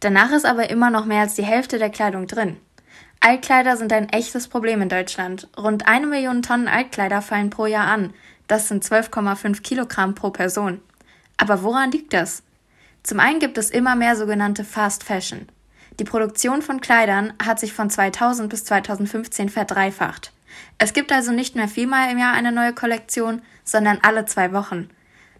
Danach 0.00 0.32
ist 0.32 0.46
aber 0.46 0.70
immer 0.70 0.90
noch 0.90 1.04
mehr 1.04 1.20
als 1.20 1.34
die 1.34 1.44
Hälfte 1.44 1.78
der 1.78 1.90
Kleidung 1.90 2.26
drin. 2.26 2.56
Altkleider 3.24 3.76
sind 3.76 3.92
ein 3.92 4.08
echtes 4.08 4.48
Problem 4.48 4.82
in 4.82 4.88
Deutschland. 4.88 5.48
Rund 5.56 5.86
eine 5.86 6.08
Million 6.08 6.42
Tonnen 6.42 6.66
Altkleider 6.66 7.22
fallen 7.22 7.50
pro 7.50 7.66
Jahr 7.66 7.86
an. 7.86 8.12
Das 8.48 8.66
sind 8.66 8.84
12,5 8.84 9.62
Kilogramm 9.62 10.16
pro 10.16 10.30
Person. 10.30 10.80
Aber 11.36 11.62
woran 11.62 11.92
liegt 11.92 12.14
das? 12.14 12.42
Zum 13.04 13.20
einen 13.20 13.38
gibt 13.38 13.58
es 13.58 13.70
immer 13.70 13.94
mehr 13.94 14.16
sogenannte 14.16 14.64
Fast 14.64 15.04
Fashion. 15.04 15.46
Die 16.00 16.04
Produktion 16.04 16.62
von 16.62 16.80
Kleidern 16.80 17.32
hat 17.40 17.60
sich 17.60 17.72
von 17.72 17.90
2000 17.90 18.50
bis 18.50 18.64
2015 18.64 19.50
verdreifacht. 19.50 20.32
Es 20.78 20.92
gibt 20.92 21.12
also 21.12 21.30
nicht 21.30 21.54
mehr 21.54 21.68
viermal 21.68 22.10
im 22.10 22.18
Jahr 22.18 22.34
eine 22.34 22.50
neue 22.50 22.72
Kollektion, 22.72 23.40
sondern 23.62 24.00
alle 24.02 24.24
zwei 24.24 24.52
Wochen. 24.52 24.88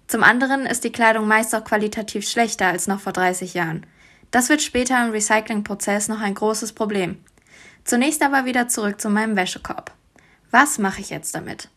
Zum 0.06 0.22
anderen 0.22 0.66
ist 0.66 0.84
die 0.84 0.92
Kleidung 0.92 1.26
meist 1.26 1.52
auch 1.52 1.64
qualitativ 1.64 2.28
schlechter 2.28 2.66
als 2.66 2.86
noch 2.86 3.00
vor 3.00 3.12
30 3.12 3.54
Jahren. 3.54 3.84
Das 4.30 4.50
wird 4.50 4.62
später 4.62 5.04
im 5.04 5.10
Recyclingprozess 5.10 6.06
noch 6.06 6.20
ein 6.20 6.34
großes 6.34 6.74
Problem. 6.74 7.18
Zunächst 7.84 8.22
aber 8.22 8.44
wieder 8.44 8.68
zurück 8.68 9.00
zu 9.00 9.10
meinem 9.10 9.36
Wäschekorb. 9.36 9.92
Was 10.50 10.78
mache 10.78 11.00
ich 11.00 11.10
jetzt 11.10 11.34
damit? 11.34 11.68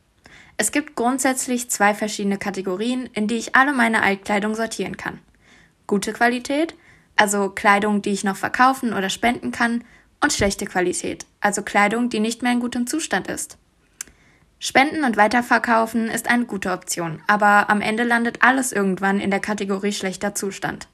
Es 0.58 0.72
gibt 0.72 0.96
grundsätzlich 0.96 1.70
zwei 1.70 1.94
verschiedene 1.94 2.38
Kategorien, 2.38 3.10
in 3.14 3.28
die 3.28 3.36
ich 3.36 3.56
alle 3.56 3.74
meine 3.74 4.02
Altkleidung 4.02 4.56
sortieren 4.56 4.98
kann. 4.98 5.20
Gute 5.88 6.14
Qualität, 6.14 6.76
also 7.16 7.50
Kleidung, 7.50 8.02
die 8.02 8.12
ich 8.12 8.24
noch 8.24 8.38
verkaufen 8.38 8.94
oder 8.94 9.10
spenden 9.10 9.52
kann, 9.52 9.84
und 10.22 10.34
schlechte 10.34 10.66
Qualität, 10.66 11.26
also 11.42 11.62
Kleidung, 11.62 12.10
die 12.10 12.20
nicht 12.20 12.42
mehr 12.42 12.54
in 12.54 12.60
gutem 12.60 12.88
Zustand 12.88 13.28
ist. 13.28 13.58
Spenden 14.60 15.04
und 15.04 15.18
Weiterverkaufen 15.18 16.08
ist 16.08 16.30
eine 16.30 16.46
gute 16.46 16.72
Option, 16.72 17.22
aber 17.28 17.70
am 17.70 17.82
Ende 17.82 18.04
landet 18.04 18.42
alles 18.42 18.72
irgendwann 18.72 19.20
in 19.20 19.30
der 19.30 19.42
Kategorie 19.42 19.92
schlechter 19.92 20.34
Zustand. 20.34 20.88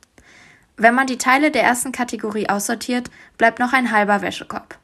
Wenn 0.75 0.95
man 0.95 1.07
die 1.07 1.19
Teile 1.19 1.51
der 1.51 1.63
ersten 1.63 1.91
Kategorie 1.91 2.49
aussortiert, 2.49 3.11
bleibt 3.37 3.59
noch 3.59 3.71
ein 3.71 3.91
halber 3.91 4.21
Wäschekorb. 4.21 4.77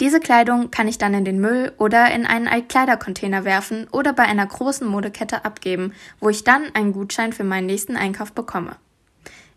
Diese 0.00 0.20
Kleidung 0.20 0.70
kann 0.70 0.86
ich 0.86 0.98
dann 0.98 1.12
in 1.12 1.24
den 1.24 1.40
Müll 1.40 1.72
oder 1.76 2.12
in 2.12 2.24
einen 2.24 2.46
Altkleidercontainer 2.46 3.44
werfen 3.44 3.88
oder 3.90 4.12
bei 4.12 4.22
einer 4.22 4.46
großen 4.46 4.86
Modekette 4.86 5.44
abgeben, 5.44 5.92
wo 6.20 6.28
ich 6.28 6.44
dann 6.44 6.72
einen 6.74 6.92
Gutschein 6.92 7.32
für 7.32 7.42
meinen 7.42 7.66
nächsten 7.66 7.96
Einkauf 7.96 8.32
bekomme. 8.32 8.76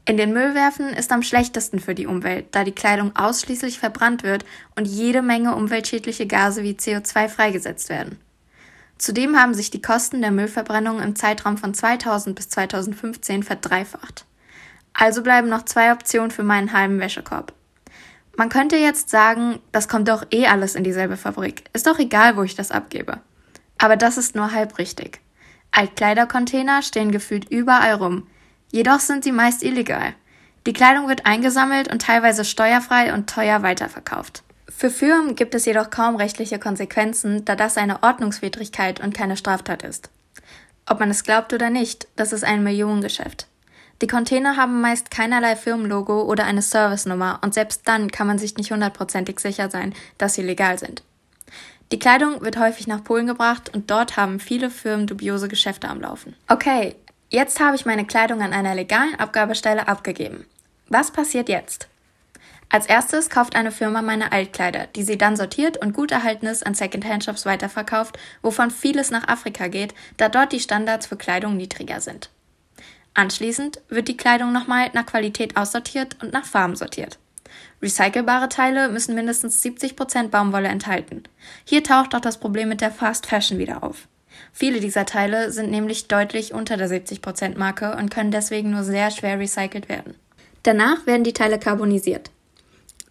In 0.05 0.17
den 0.17 0.33
Müll 0.33 0.55
werfen 0.55 0.87
ist 0.89 1.11
am 1.11 1.21
schlechtesten 1.21 1.79
für 1.79 1.93
die 1.93 2.07
Umwelt, 2.07 2.47
da 2.51 2.63
die 2.63 2.71
Kleidung 2.71 3.15
ausschließlich 3.15 3.77
verbrannt 3.77 4.23
wird 4.23 4.43
und 4.75 4.87
jede 4.87 5.21
Menge 5.21 5.55
umweltschädliche 5.55 6.25
Gase 6.25 6.63
wie 6.63 6.73
CO2 6.73 7.29
freigesetzt 7.29 7.89
werden. 7.89 8.17
Zudem 8.97 9.39
haben 9.39 9.53
sich 9.53 9.69
die 9.69 9.81
Kosten 9.81 10.21
der 10.21 10.31
Müllverbrennung 10.31 11.01
im 11.01 11.15
Zeitraum 11.15 11.57
von 11.57 11.75
2000 11.75 12.35
bis 12.35 12.49
2015 12.49 13.43
verdreifacht. 13.43 14.25
Also 14.93 15.21
bleiben 15.21 15.49
noch 15.49 15.65
zwei 15.65 15.91
Optionen 15.91 16.31
für 16.31 16.43
meinen 16.43 16.73
halben 16.73 16.99
Wäschekorb. 16.99 17.53
Man 18.35 18.49
könnte 18.49 18.77
jetzt 18.77 19.09
sagen, 19.09 19.59
das 19.71 19.87
kommt 19.87 20.07
doch 20.07 20.25
eh 20.31 20.47
alles 20.47 20.75
in 20.75 20.83
dieselbe 20.83 21.17
Fabrik. 21.17 21.65
Ist 21.73 21.87
doch 21.87 21.99
egal, 21.99 22.37
wo 22.37 22.43
ich 22.43 22.55
das 22.55 22.71
abgebe. 22.71 23.19
Aber 23.77 23.97
das 23.97 24.17
ist 24.17 24.35
nur 24.35 24.51
halb 24.51 24.77
richtig. 24.77 25.19
Altkleidercontainer 25.71 26.81
stehen 26.81 27.11
gefühlt 27.11 27.49
überall 27.49 27.93
rum. 27.93 28.27
Jedoch 28.71 28.99
sind 28.99 29.23
sie 29.23 29.31
meist 29.31 29.63
illegal. 29.63 30.13
Die 30.67 30.73
Kleidung 30.73 31.07
wird 31.07 31.25
eingesammelt 31.25 31.91
und 31.91 32.01
teilweise 32.01 32.45
steuerfrei 32.45 33.13
und 33.13 33.29
teuer 33.29 33.63
weiterverkauft. 33.63 34.43
Für 34.69 34.89
Firmen 34.89 35.35
gibt 35.35 35.55
es 35.55 35.65
jedoch 35.65 35.89
kaum 35.89 36.15
rechtliche 36.15 36.59
Konsequenzen, 36.59 37.45
da 37.45 37.55
das 37.55 37.77
eine 37.77 38.03
Ordnungswidrigkeit 38.03 38.99
und 38.99 39.13
keine 39.13 39.37
Straftat 39.37 39.83
ist. 39.83 40.09
Ob 40.85 40.99
man 40.99 41.09
es 41.09 41.23
glaubt 41.23 41.53
oder 41.53 41.69
nicht, 41.69 42.07
das 42.15 42.33
ist 42.33 42.43
ein 42.43 42.63
Millionengeschäft. 42.63 43.47
Die 44.01 44.07
Container 44.07 44.57
haben 44.57 44.81
meist 44.81 45.11
keinerlei 45.11 45.55
Firmenlogo 45.55 46.23
oder 46.23 46.45
eine 46.45 46.63
Servicenummer 46.63 47.39
und 47.43 47.53
selbst 47.53 47.87
dann 47.87 48.09
kann 48.09 48.25
man 48.25 48.39
sich 48.39 48.57
nicht 48.57 48.71
hundertprozentig 48.71 49.39
sicher 49.39 49.69
sein, 49.69 49.93
dass 50.17 50.33
sie 50.33 50.41
legal 50.41 50.79
sind. 50.79 51.03
Die 51.91 51.99
Kleidung 51.99 52.41
wird 52.41 52.57
häufig 52.57 52.87
nach 52.87 53.03
Polen 53.03 53.27
gebracht 53.27 53.69
und 53.73 53.91
dort 53.91 54.17
haben 54.17 54.39
viele 54.39 54.69
Firmen 54.69 55.07
dubiose 55.07 55.47
Geschäfte 55.47 55.87
am 55.87 56.01
Laufen. 56.01 56.35
Okay, 56.47 56.95
jetzt 57.29 57.59
habe 57.59 57.75
ich 57.75 57.85
meine 57.85 58.05
Kleidung 58.05 58.41
an 58.41 58.53
einer 58.53 58.73
legalen 58.73 59.19
Abgabestelle 59.19 59.87
abgegeben. 59.87 60.45
Was 60.87 61.11
passiert 61.11 61.47
jetzt? 61.47 61.87
Als 62.69 62.85
erstes 62.87 63.29
kauft 63.29 63.55
eine 63.55 63.71
Firma 63.71 64.01
meine 64.01 64.31
Altkleider, 64.31 64.87
die 64.95 65.03
sie 65.03 65.17
dann 65.17 65.35
sortiert 65.35 65.77
und 65.77 65.93
gut 65.93 66.11
erhaltenes 66.11 66.63
an 66.63 66.73
Secondhand-Shops 66.73 67.45
weiterverkauft, 67.45 68.17
wovon 68.41 68.71
vieles 68.71 69.11
nach 69.11 69.27
Afrika 69.27 69.67
geht, 69.67 69.93
da 70.15 70.29
dort 70.29 70.53
die 70.53 70.61
Standards 70.61 71.05
für 71.05 71.17
Kleidung 71.17 71.57
niedriger 71.57 71.99
sind. 71.99 72.29
Anschließend 73.13 73.81
wird 73.89 74.07
die 74.07 74.17
Kleidung 74.17 74.53
nochmal 74.53 74.89
nach 74.93 75.05
Qualität 75.05 75.57
aussortiert 75.57 76.17
und 76.21 76.31
nach 76.31 76.45
Farben 76.45 76.75
sortiert. 76.75 77.19
Recycelbare 77.81 78.47
Teile 78.47 78.89
müssen 78.89 79.15
mindestens 79.15 79.61
70% 79.63 80.29
Baumwolle 80.29 80.69
enthalten. 80.69 81.23
Hier 81.65 81.83
taucht 81.83 82.15
auch 82.15 82.21
das 82.21 82.39
Problem 82.39 82.69
mit 82.69 82.81
der 82.81 82.91
Fast 82.91 83.25
Fashion 83.25 83.57
wieder 83.57 83.83
auf. 83.83 84.07
Viele 84.53 84.79
dieser 84.79 85.05
Teile 85.05 85.51
sind 85.51 85.71
nämlich 85.71 86.07
deutlich 86.07 86.53
unter 86.53 86.77
der 86.77 86.89
70% 86.89 87.57
Marke 87.57 87.95
und 87.97 88.09
können 88.09 88.31
deswegen 88.31 88.71
nur 88.71 88.83
sehr 88.83 89.11
schwer 89.11 89.39
recycelt 89.39 89.89
werden. 89.89 90.15
Danach 90.63 91.05
werden 91.05 91.23
die 91.23 91.33
Teile 91.33 91.59
carbonisiert. 91.59 92.31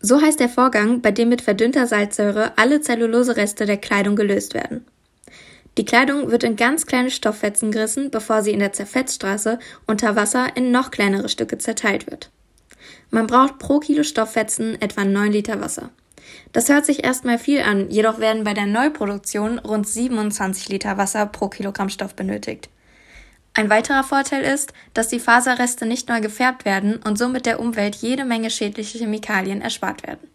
So 0.00 0.22
heißt 0.22 0.40
der 0.40 0.48
Vorgang, 0.48 1.02
bei 1.02 1.10
dem 1.10 1.28
mit 1.28 1.42
verdünnter 1.42 1.86
Salzsäure 1.86 2.56
alle 2.56 2.80
Zellulosereste 2.80 3.66
der 3.66 3.76
Kleidung 3.76 4.16
gelöst 4.16 4.54
werden. 4.54 4.86
Die 5.78 5.84
Kleidung 5.84 6.30
wird 6.30 6.42
in 6.42 6.56
ganz 6.56 6.86
kleine 6.86 7.10
Stofffetzen 7.10 7.70
gerissen, 7.70 8.10
bevor 8.10 8.42
sie 8.42 8.50
in 8.50 8.58
der 8.58 8.72
Zerfetzstraße 8.72 9.58
unter 9.86 10.16
Wasser 10.16 10.56
in 10.56 10.70
noch 10.72 10.90
kleinere 10.90 11.28
Stücke 11.28 11.58
zerteilt 11.58 12.10
wird. 12.10 12.30
Man 13.10 13.26
braucht 13.26 13.58
pro 13.58 13.78
Kilo 13.78 14.02
Stofffetzen 14.02 14.80
etwa 14.80 15.04
9 15.04 15.32
Liter 15.32 15.60
Wasser. 15.60 15.90
Das 16.52 16.68
hört 16.68 16.86
sich 16.86 17.04
erstmal 17.04 17.38
viel 17.38 17.60
an, 17.60 17.90
jedoch 17.90 18.18
werden 18.18 18.44
bei 18.44 18.54
der 18.54 18.66
Neuproduktion 18.66 19.58
rund 19.58 19.88
27 19.88 20.68
Liter 20.68 20.96
Wasser 20.96 21.26
pro 21.26 21.48
Kilogramm 21.48 21.88
Stoff 21.88 22.14
benötigt. 22.14 22.68
Ein 23.54 23.70
weiterer 23.70 24.04
Vorteil 24.04 24.42
ist, 24.42 24.72
dass 24.94 25.08
die 25.08 25.18
Faserreste 25.18 25.86
nicht 25.86 26.08
neu 26.08 26.20
gefärbt 26.20 26.64
werden 26.64 27.00
und 27.04 27.18
somit 27.18 27.46
der 27.46 27.58
Umwelt 27.58 27.96
jede 27.96 28.24
Menge 28.24 28.50
schädliche 28.50 28.98
Chemikalien 28.98 29.60
erspart 29.60 30.06
werden. 30.06 30.28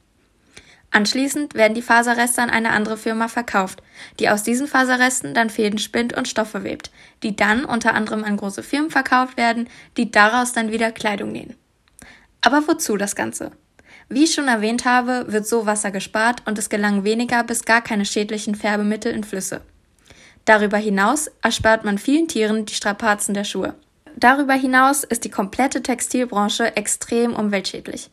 Anschließend 0.96 1.56
werden 1.56 1.74
die 1.74 1.82
Faserreste 1.82 2.42
an 2.42 2.50
eine 2.50 2.70
andere 2.70 2.96
Firma 2.96 3.28
verkauft, 3.28 3.84
die 4.18 4.30
aus 4.30 4.44
diesen 4.44 4.66
Faserresten 4.66 5.34
dann 5.34 5.50
Fäden 5.50 5.78
spinnt 5.78 6.16
und 6.16 6.30
Stoffe 6.30 6.64
webt, 6.64 6.90
die 7.22 7.36
dann 7.36 7.66
unter 7.66 7.94
anderem 7.94 8.24
an 8.24 8.38
große 8.38 8.64
Firmen 8.64 8.90
verkauft 8.90 9.36
werden, 9.36 9.68
die 9.98 10.10
daraus 10.10 10.54
dann 10.54 10.72
wieder 10.72 10.94
Kleidung 10.94 11.34
nähen. 11.34 11.54
Aber 12.40 12.66
wozu 12.70 12.96
das 12.96 13.14
Ganze? 13.14 13.52
Wie 14.08 14.24
ich 14.24 14.34
schon 14.34 14.48
erwähnt 14.48 14.86
habe, 14.86 15.26
wird 15.28 15.46
so 15.46 15.66
Wasser 15.66 15.92
gespart 15.92 16.44
und 16.46 16.58
es 16.58 16.70
gelangen 16.70 17.04
weniger 17.04 17.44
bis 17.44 17.66
gar 17.66 17.82
keine 17.82 18.06
schädlichen 18.06 18.56
Färbemittel 18.56 19.12
in 19.12 19.26
Flüsse. 19.26 19.60
Darüber 20.46 20.78
hinaus 20.78 21.30
erspart 21.42 21.84
man 21.84 21.98
vielen 21.98 22.30
Tieren 22.30 22.66
die 22.66 22.74
Strapazen 22.74 23.34
der 23.34 23.44
Schuhe. 23.44 23.76
Darüber 24.16 24.54
hinaus 24.54 25.04
ist 25.04 25.26
die 25.26 25.30
komplette 25.30 25.84
Textilbranche 25.84 26.78
extrem 26.78 27.36
umweltschädlich. 27.36 28.12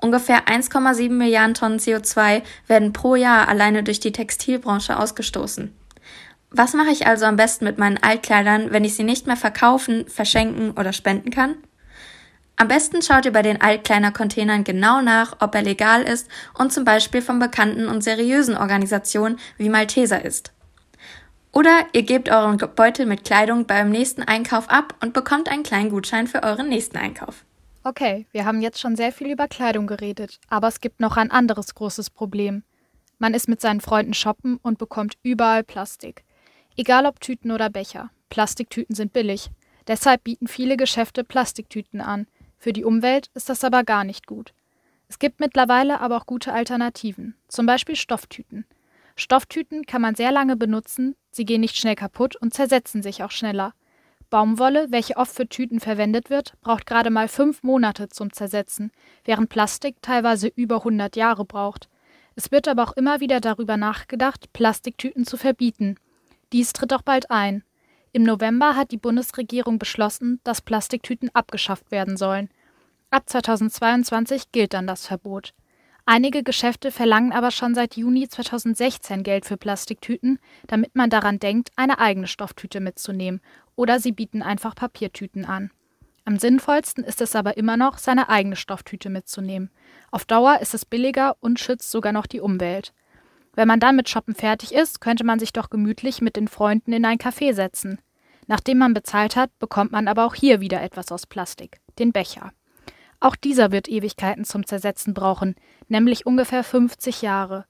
Ungefähr 0.00 0.46
1,7 0.46 1.10
Milliarden 1.10 1.54
Tonnen 1.54 1.78
CO2 1.78 2.42
werden 2.66 2.92
pro 2.92 3.14
Jahr 3.14 3.48
alleine 3.48 3.82
durch 3.82 4.00
die 4.00 4.12
Textilbranche 4.12 4.98
ausgestoßen. 4.98 5.74
Was 6.50 6.74
mache 6.74 6.90
ich 6.90 7.06
also 7.06 7.24
am 7.24 7.36
besten 7.36 7.64
mit 7.64 7.78
meinen 7.78 8.02
Altkleidern, 8.02 8.72
wenn 8.72 8.84
ich 8.84 8.94
sie 8.94 9.04
nicht 9.04 9.26
mehr 9.26 9.36
verkaufen, 9.36 10.06
verschenken 10.08 10.72
oder 10.72 10.92
spenden 10.92 11.30
kann? 11.30 11.56
Am 12.56 12.68
besten 12.68 13.00
schaut 13.02 13.24
ihr 13.24 13.32
bei 13.32 13.42
den 13.42 13.60
Altkleidercontainern 13.60 14.62
genau 14.62 15.00
nach, 15.00 15.36
ob 15.40 15.54
er 15.54 15.62
legal 15.62 16.02
ist 16.02 16.28
und 16.58 16.72
zum 16.72 16.84
Beispiel 16.84 17.22
von 17.22 17.38
bekannten 17.38 17.88
und 17.88 18.04
seriösen 18.04 18.56
Organisationen 18.56 19.38
wie 19.56 19.70
Malteser 19.70 20.24
ist. 20.24 20.52
Oder 21.52 21.86
ihr 21.92 22.02
gebt 22.02 22.30
euren 22.30 22.56
Beutel 22.56 23.06
mit 23.06 23.24
Kleidung 23.24 23.66
beim 23.66 23.90
nächsten 23.90 24.22
Einkauf 24.22 24.70
ab 24.70 24.94
und 25.00 25.12
bekommt 25.12 25.50
einen 25.50 25.62
kleinen 25.62 25.90
Gutschein 25.90 26.26
für 26.26 26.42
euren 26.42 26.68
nächsten 26.68 26.96
Einkauf. 26.96 27.44
Okay, 27.84 28.26
wir 28.30 28.44
haben 28.44 28.62
jetzt 28.62 28.78
schon 28.78 28.94
sehr 28.94 29.10
viel 29.10 29.32
über 29.32 29.48
Kleidung 29.48 29.88
geredet, 29.88 30.38
aber 30.48 30.68
es 30.68 30.80
gibt 30.80 31.00
noch 31.00 31.16
ein 31.16 31.32
anderes 31.32 31.74
großes 31.74 32.10
Problem. 32.10 32.62
Man 33.18 33.34
ist 33.34 33.48
mit 33.48 33.60
seinen 33.60 33.80
Freunden 33.80 34.14
shoppen 34.14 34.58
und 34.62 34.78
bekommt 34.78 35.18
überall 35.24 35.64
Plastik. 35.64 36.24
Egal 36.76 37.06
ob 37.06 37.20
Tüten 37.20 37.50
oder 37.50 37.70
Becher. 37.70 38.10
Plastiktüten 38.30 38.94
sind 38.94 39.12
billig. 39.12 39.50
Deshalb 39.88 40.22
bieten 40.22 40.46
viele 40.46 40.76
Geschäfte 40.76 41.24
Plastiktüten 41.24 42.00
an. 42.00 42.28
Für 42.56 42.72
die 42.72 42.84
Umwelt 42.84 43.30
ist 43.34 43.48
das 43.48 43.64
aber 43.64 43.82
gar 43.82 44.04
nicht 44.04 44.28
gut. 44.28 44.54
Es 45.08 45.18
gibt 45.18 45.40
mittlerweile 45.40 46.00
aber 46.00 46.16
auch 46.16 46.26
gute 46.26 46.52
Alternativen, 46.52 47.34
zum 47.48 47.66
Beispiel 47.66 47.96
Stofftüten. 47.96 48.64
Stofftüten 49.16 49.86
kann 49.86 50.00
man 50.00 50.14
sehr 50.14 50.30
lange 50.30 50.56
benutzen, 50.56 51.16
sie 51.32 51.44
gehen 51.44 51.60
nicht 51.60 51.76
schnell 51.76 51.96
kaputt 51.96 52.36
und 52.36 52.54
zersetzen 52.54 53.02
sich 53.02 53.24
auch 53.24 53.32
schneller. 53.32 53.74
Baumwolle, 54.32 54.86
welche 54.88 55.18
oft 55.18 55.36
für 55.36 55.46
Tüten 55.46 55.78
verwendet 55.78 56.30
wird, 56.30 56.54
braucht 56.62 56.86
gerade 56.86 57.10
mal 57.10 57.28
fünf 57.28 57.62
Monate 57.62 58.08
zum 58.08 58.32
Zersetzen, 58.32 58.90
während 59.26 59.50
Plastik 59.50 59.96
teilweise 60.00 60.48
über 60.56 60.76
100 60.76 61.16
Jahre 61.16 61.44
braucht. 61.44 61.90
Es 62.34 62.50
wird 62.50 62.66
aber 62.66 62.82
auch 62.82 62.92
immer 62.92 63.20
wieder 63.20 63.40
darüber 63.40 63.76
nachgedacht, 63.76 64.50
Plastiktüten 64.54 65.26
zu 65.26 65.36
verbieten. 65.36 65.96
Dies 66.50 66.72
tritt 66.72 66.94
auch 66.94 67.02
bald 67.02 67.30
ein. 67.30 67.62
Im 68.12 68.22
November 68.22 68.74
hat 68.74 68.90
die 68.90 68.96
Bundesregierung 68.96 69.78
beschlossen, 69.78 70.40
dass 70.44 70.62
Plastiktüten 70.62 71.28
abgeschafft 71.34 71.90
werden 71.90 72.16
sollen. 72.16 72.48
Ab 73.10 73.24
2022 73.26 74.50
gilt 74.50 74.72
dann 74.72 74.86
das 74.86 75.06
Verbot. 75.06 75.52
Einige 76.04 76.42
Geschäfte 76.42 76.90
verlangen 76.90 77.32
aber 77.32 77.52
schon 77.52 77.74
seit 77.74 77.96
Juni 77.96 78.28
2016 78.28 79.22
Geld 79.22 79.46
für 79.46 79.56
Plastiktüten, 79.56 80.38
damit 80.66 80.96
man 80.96 81.10
daran 81.10 81.38
denkt, 81.38 81.70
eine 81.76 82.00
eigene 82.00 82.26
Stofftüte 82.26 82.80
mitzunehmen 82.80 83.40
oder 83.76 84.00
sie 84.00 84.12
bieten 84.12 84.42
einfach 84.42 84.74
Papiertüten 84.74 85.44
an. 85.44 85.70
Am 86.24 86.38
sinnvollsten 86.38 87.04
ist 87.04 87.20
es 87.20 87.34
aber 87.36 87.56
immer 87.56 87.76
noch, 87.76 87.98
seine 87.98 88.28
eigene 88.28 88.56
Stofftüte 88.56 89.10
mitzunehmen. 89.10 89.70
Auf 90.10 90.24
Dauer 90.24 90.58
ist 90.60 90.74
es 90.74 90.84
billiger 90.84 91.36
und 91.40 91.60
schützt 91.60 91.90
sogar 91.90 92.12
noch 92.12 92.26
die 92.26 92.40
Umwelt. 92.40 92.92
Wenn 93.54 93.68
man 93.68 93.80
dann 93.80 93.96
mit 93.96 94.08
Shoppen 94.08 94.34
fertig 94.34 94.72
ist, 94.72 95.00
könnte 95.00 95.24
man 95.24 95.38
sich 95.38 95.52
doch 95.52 95.68
gemütlich 95.68 96.20
mit 96.20 96.36
den 96.36 96.48
Freunden 96.48 96.92
in 96.92 97.04
ein 97.04 97.18
Café 97.18 97.54
setzen. 97.54 98.00
Nachdem 98.46 98.78
man 98.78 98.94
bezahlt 98.94 99.36
hat, 99.36 99.56
bekommt 99.58 99.92
man 99.92 100.08
aber 100.08 100.24
auch 100.24 100.34
hier 100.34 100.60
wieder 100.60 100.80
etwas 100.82 101.12
aus 101.12 101.26
Plastik, 101.26 101.80
den 101.98 102.12
Becher. 102.12 102.52
Auch 103.22 103.36
dieser 103.36 103.70
wird 103.70 103.86
Ewigkeiten 103.86 104.44
zum 104.44 104.66
Zersetzen 104.66 105.14
brauchen, 105.14 105.54
nämlich 105.86 106.26
ungefähr 106.26 106.64
50 106.64 107.22
Jahre. 107.22 107.66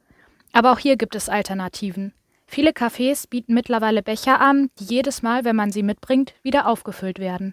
Aber 0.50 0.73
auch 0.73 0.78
hier 0.78 0.97
gibt 0.97 1.14
es 1.14 1.28
Alternativen. 1.28 2.14
Viele 2.47 2.71
Cafés 2.71 3.28
bieten 3.28 3.52
mittlerweile 3.52 4.02
Becher 4.02 4.40
an, 4.40 4.71
die 4.78 4.85
jedes 4.85 5.21
Mal, 5.21 5.44
wenn 5.44 5.54
man 5.54 5.71
sie 5.71 5.82
mitbringt, 5.82 6.32
wieder 6.42 6.66
aufgefüllt 6.66 7.18
werden. 7.18 7.52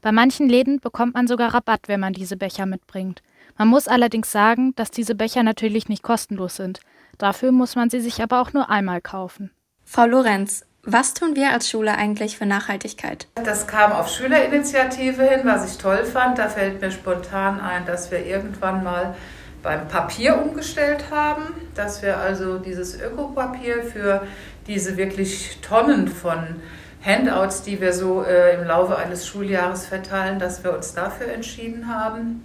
Bei 0.00 0.12
manchen 0.12 0.48
Läden 0.48 0.78
bekommt 0.78 1.14
man 1.14 1.26
sogar 1.26 1.52
Rabatt, 1.52 1.88
wenn 1.88 1.98
man 1.98 2.12
diese 2.12 2.36
Becher 2.36 2.66
mitbringt. 2.66 3.20
Man 3.58 3.66
muss 3.66 3.88
allerdings 3.88 4.30
sagen, 4.30 4.72
dass 4.76 4.92
diese 4.92 5.16
Becher 5.16 5.42
natürlich 5.42 5.88
nicht 5.88 6.04
kostenlos 6.04 6.54
sind. 6.54 6.78
Dafür 7.18 7.50
muss 7.50 7.74
man 7.74 7.90
sie 7.90 8.00
sich 8.00 8.22
aber 8.22 8.40
auch 8.40 8.52
nur 8.52 8.70
einmal 8.70 9.00
kaufen. 9.00 9.50
Frau 9.82 10.06
Lorenz, 10.06 10.66
was 10.86 11.14
tun 11.14 11.34
wir 11.34 11.52
als 11.52 11.70
Schule 11.70 11.96
eigentlich 11.96 12.36
für 12.36 12.46
Nachhaltigkeit? 12.46 13.26
Das 13.42 13.66
kam 13.66 13.92
auf 13.92 14.08
Schülerinitiative 14.08 15.22
hin, 15.22 15.40
was 15.44 15.70
ich 15.70 15.78
toll 15.78 16.04
fand. 16.04 16.38
Da 16.38 16.48
fällt 16.48 16.80
mir 16.80 16.90
spontan 16.90 17.60
ein, 17.60 17.86
dass 17.86 18.10
wir 18.10 18.24
irgendwann 18.24 18.84
mal 18.84 19.14
beim 19.62 19.88
Papier 19.88 20.40
umgestellt 20.40 21.06
haben, 21.10 21.46
dass 21.74 22.02
wir 22.02 22.18
also 22.18 22.58
dieses 22.58 23.00
Ökopapier 23.00 23.82
für 23.82 24.26
diese 24.66 24.96
wirklich 24.96 25.58
Tonnen 25.62 26.06
von 26.08 26.60
Handouts, 27.04 27.62
die 27.62 27.80
wir 27.80 27.92
so 27.92 28.22
äh, 28.22 28.54
im 28.54 28.64
Laufe 28.64 28.96
eines 28.96 29.26
Schuljahres 29.26 29.86
verteilen, 29.86 30.38
dass 30.38 30.64
wir 30.64 30.74
uns 30.74 30.94
dafür 30.94 31.28
entschieden 31.28 31.88
haben. 31.88 32.44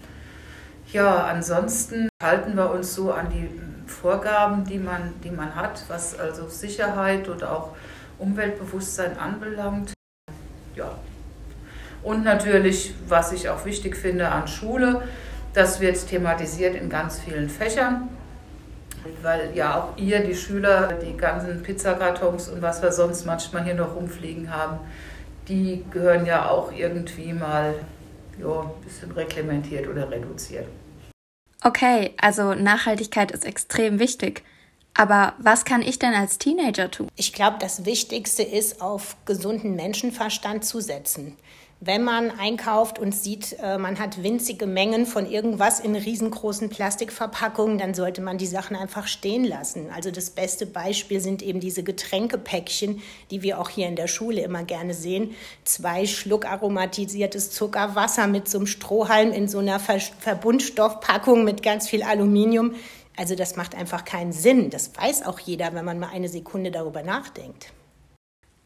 Ja, 0.91 1.25
ansonsten 1.25 2.09
halten 2.21 2.55
wir 2.55 2.71
uns 2.71 2.95
so 2.95 3.11
an 3.11 3.29
die 3.29 3.49
Vorgaben, 3.89 4.63
die 4.65 4.79
man, 4.79 5.13
die 5.23 5.31
man 5.31 5.55
hat, 5.55 5.83
was 5.87 6.17
also 6.17 6.47
Sicherheit 6.47 7.27
und 7.27 7.43
auch 7.43 7.75
Umweltbewusstsein 8.19 9.17
anbelangt. 9.17 9.93
Ja. 10.75 10.97
Und 12.03 12.23
natürlich, 12.23 12.93
was 13.07 13.31
ich 13.31 13.49
auch 13.49 13.65
wichtig 13.65 13.95
finde 13.97 14.29
an 14.29 14.47
Schule, 14.47 15.01
das 15.53 15.79
wird 15.79 16.07
thematisiert 16.07 16.75
in 16.75 16.89
ganz 16.89 17.19
vielen 17.19 17.49
Fächern, 17.49 18.09
weil 19.21 19.51
ja 19.55 19.75
auch 19.75 19.97
ihr, 19.97 20.19
die 20.19 20.35
Schüler, 20.35 20.93
die 20.93 21.17
ganzen 21.17 21.63
Pizzakartons 21.63 22.49
und 22.49 22.61
was 22.61 22.81
wir 22.81 22.91
sonst 22.91 23.25
manchmal 23.25 23.63
hier 23.63 23.73
noch 23.73 23.95
rumfliegen 23.95 24.53
haben, 24.53 24.79
die 25.47 25.83
gehören 25.91 26.25
ja 26.25 26.47
auch 26.47 26.71
irgendwie 26.71 27.33
mal 27.33 27.73
ja, 28.39 28.61
ein 28.61 28.81
bisschen 28.83 29.11
reglementiert 29.11 29.87
oder 29.87 30.09
reduziert. 30.09 30.67
Okay, 31.63 32.13
also 32.21 32.53
Nachhaltigkeit 32.53 33.31
ist 33.31 33.45
extrem 33.45 33.99
wichtig. 33.99 34.43
Aber 34.93 35.33
was 35.37 35.65
kann 35.65 35.81
ich 35.81 35.99
denn 35.99 36.13
als 36.13 36.39
Teenager 36.39 36.91
tun? 36.91 37.07
Ich 37.15 37.33
glaube, 37.33 37.57
das 37.59 37.85
Wichtigste 37.85 38.43
ist, 38.43 38.81
auf 38.81 39.15
gesunden 39.25 39.75
Menschenverstand 39.75 40.65
zu 40.65 40.81
setzen. 40.81 41.37
Wenn 41.81 42.03
man 42.03 42.31
einkauft 42.37 42.99
und 42.99 43.15
sieht, 43.15 43.55
äh, 43.63 43.77
man 43.77 43.99
hat 43.99 44.21
winzige 44.21 44.67
Mengen 44.67 45.05
von 45.05 45.25
irgendwas 45.25 45.79
in 45.79 45.95
riesengroßen 45.95 46.69
Plastikverpackungen, 46.69 47.77
dann 47.77 47.93
sollte 47.93 48.21
man 48.21 48.37
die 48.37 48.47
Sachen 48.47 48.75
einfach 48.75 49.07
stehen 49.07 49.45
lassen. 49.45 49.87
Also 49.95 50.11
das 50.11 50.29
beste 50.29 50.65
Beispiel 50.65 51.21
sind 51.21 51.41
eben 51.41 51.61
diese 51.61 51.83
Getränkepäckchen, 51.83 53.01
die 53.31 53.43
wir 53.43 53.61
auch 53.61 53.69
hier 53.69 53.87
in 53.87 53.95
der 53.95 54.07
Schule 54.07 54.41
immer 54.41 54.63
gerne 54.63 54.93
sehen. 54.93 55.33
Zwei 55.63 56.05
Schluck 56.05 56.45
aromatisiertes 56.45 57.51
Zuckerwasser 57.51 58.27
mit 58.27 58.49
so 58.49 58.57
einem 58.57 58.67
Strohhalm 58.67 59.31
in 59.31 59.47
so 59.47 59.59
einer 59.59 59.79
Verbundstoffpackung 59.79 61.45
mit 61.45 61.63
ganz 61.63 61.87
viel 61.87 62.03
Aluminium. 62.03 62.75
Also 63.19 63.35
das 63.35 63.57
macht 63.57 63.75
einfach 63.75 64.05
keinen 64.05 64.31
Sinn. 64.31 64.69
Das 64.69 64.95
weiß 64.95 65.25
auch 65.25 65.39
jeder, 65.39 65.73
wenn 65.73 65.83
man 65.83 65.99
mal 65.99 66.07
eine 66.07 66.29
Sekunde 66.29 66.71
darüber 66.71 67.03
nachdenkt. 67.03 67.73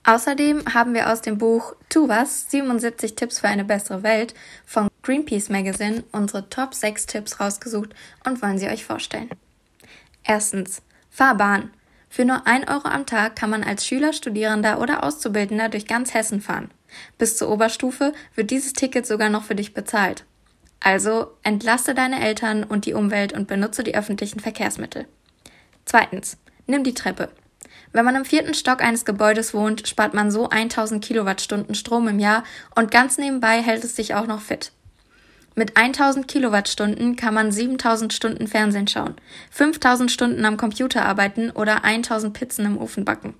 Außerdem 0.04 0.76
haben 0.76 0.94
wir 0.94 1.12
aus 1.12 1.22
dem 1.22 1.40
Buch 1.40 1.74
Tu 1.90 2.08
was, 2.08 2.52
77 2.52 3.16
Tipps 3.16 3.40
für 3.40 3.48
eine 3.48 3.66
bessere 3.66 4.04
Welt 4.04 4.36
vom 4.64 4.90
Greenpeace 5.02 5.50
Magazine 5.50 6.04
unsere 6.12 6.50
Top 6.50 6.76
6 6.76 7.08
Tipps 7.08 7.40
rausgesucht 7.40 7.96
und 8.28 8.44
wollen 8.44 8.60
sie 8.60 8.68
euch 8.68 8.86
vorstellen. 8.86 9.32
Erstens, 10.24 10.84
Fahrbahn. 11.10 11.72
Für 12.08 12.24
nur 12.24 12.46
1 12.46 12.68
Euro 12.68 12.88
am 12.90 13.08
Tag 13.08 13.36
kann 13.36 13.50
man 13.50 13.64
als 13.64 13.88
Schüler, 13.88 14.14
Studierender 14.14 14.80
oder 14.80 15.04
Auszubildender 15.04 15.70
durch 15.70 15.88
ganz 15.88 16.14
Hessen 16.14 16.42
fahren. 16.42 16.70
Bis 17.18 17.38
zur 17.38 17.50
Oberstufe 17.50 18.14
wird 18.36 18.52
dieses 18.52 18.74
Ticket 18.74 19.08
sogar 19.08 19.30
noch 19.30 19.46
für 19.46 19.56
dich 19.56 19.74
bezahlt. 19.74 20.26
Also 20.84 21.32
entlaste 21.44 21.96
deine 21.96 22.22
Eltern 22.22 22.66
und 22.66 22.86
die 22.86 22.94
Umwelt 22.94 23.32
und 23.32 23.48
benutze 23.48 23.84
die 23.84 23.96
öffentlichen 23.96 24.42
Verkehrsmittel. 24.42 25.08
Zweitens, 25.86 26.38
nimm 26.68 26.84
die 26.84 26.94
Treppe. 26.94 27.30
Wenn 27.94 28.04
man 28.04 28.18
im 28.18 28.26
vierten 28.26 28.54
Stock 28.54 28.84
eines 28.84 29.06
Gebäudes 29.06 29.54
wohnt, 29.54 29.88
spart 29.88 30.14
man 30.14 30.30
so 30.30 30.50
1000 30.50 31.04
Kilowattstunden 31.04 31.74
Strom 31.74 32.10
im 32.10 32.20
Jahr 32.20 32.44
und 32.76 32.92
ganz 32.92 33.18
nebenbei 33.18 33.62
hält 33.62 33.86
es 33.86 33.96
sich 33.96 34.14
auch 34.14 34.28
noch 34.28 34.42
fit. 34.42 34.74
Mit 35.56 35.78
1000 35.78 36.28
Kilowattstunden 36.28 37.16
kann 37.16 37.34
man 37.34 37.54
7000 37.54 38.12
Stunden 38.12 38.48
Fernsehen 38.48 38.88
schauen, 38.88 39.16
5000 39.52 40.12
Stunden 40.12 40.44
am 40.44 40.58
Computer 40.58 41.06
arbeiten 41.06 41.50
oder 41.52 41.86
1000 41.86 42.34
Pizzen 42.34 42.66
im 42.66 42.78
Ofen 42.78 43.06
backen. 43.06 43.36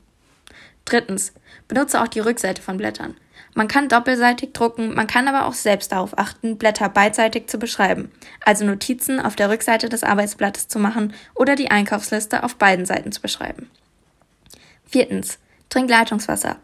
Drittens, 0.86 1.34
benutze 1.68 2.02
auch 2.02 2.08
die 2.08 2.22
Rückseite 2.22 2.62
von 2.62 2.78
Blättern. 2.78 3.18
Man 3.56 3.68
kann 3.68 3.88
doppelseitig 3.88 4.54
drucken, 4.54 4.96
man 4.96 5.08
kann 5.08 5.28
aber 5.28 5.46
auch 5.46 5.54
selbst 5.54 5.92
darauf 5.92 6.18
achten, 6.18 6.58
Blätter 6.58 6.90
beidseitig 6.90 7.48
zu 7.48 7.60
beschreiben, 7.60 8.12
also 8.44 8.66
Notizen 8.66 9.20
auf 9.20 9.36
der 9.36 9.50
Rückseite 9.50 9.90
des 9.90 10.04
Arbeitsblattes 10.04 10.68
zu 10.68 10.80
machen 10.80 11.14
oder 11.36 11.56
die 11.56 11.70
Einkaufsliste 11.70 12.44
auf 12.44 12.56
beiden 12.56 12.86
Seiten 12.86 13.12
zu 13.12 13.22
beschreiben. 13.22 13.70
Viertens. 14.86 15.40
Trink 15.70 15.90
Leitungswasser. 15.90 16.58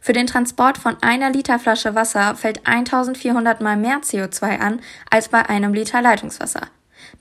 Für 0.00 0.12
den 0.12 0.26
Transport 0.26 0.78
von 0.78 0.96
einer 1.02 1.30
Liter 1.30 1.58
Flasche 1.58 1.94
Wasser 1.94 2.34
fällt 2.34 2.66
1400 2.66 3.60
mal 3.60 3.76
mehr 3.76 4.00
CO2 4.00 4.58
an 4.58 4.80
als 5.10 5.28
bei 5.28 5.48
einem 5.48 5.72
Liter 5.72 6.02
Leitungswasser. 6.02 6.68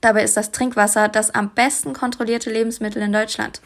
Dabei 0.02 0.24
ist 0.24 0.38
das 0.38 0.52
Trinkwasser 0.52 1.08
das 1.08 1.34
am 1.34 1.52
besten 1.52 1.94
kontrollierte 1.94 2.52
Lebensmittel 2.52 3.02
in 3.02 3.14
Deutschland. 3.14 3.62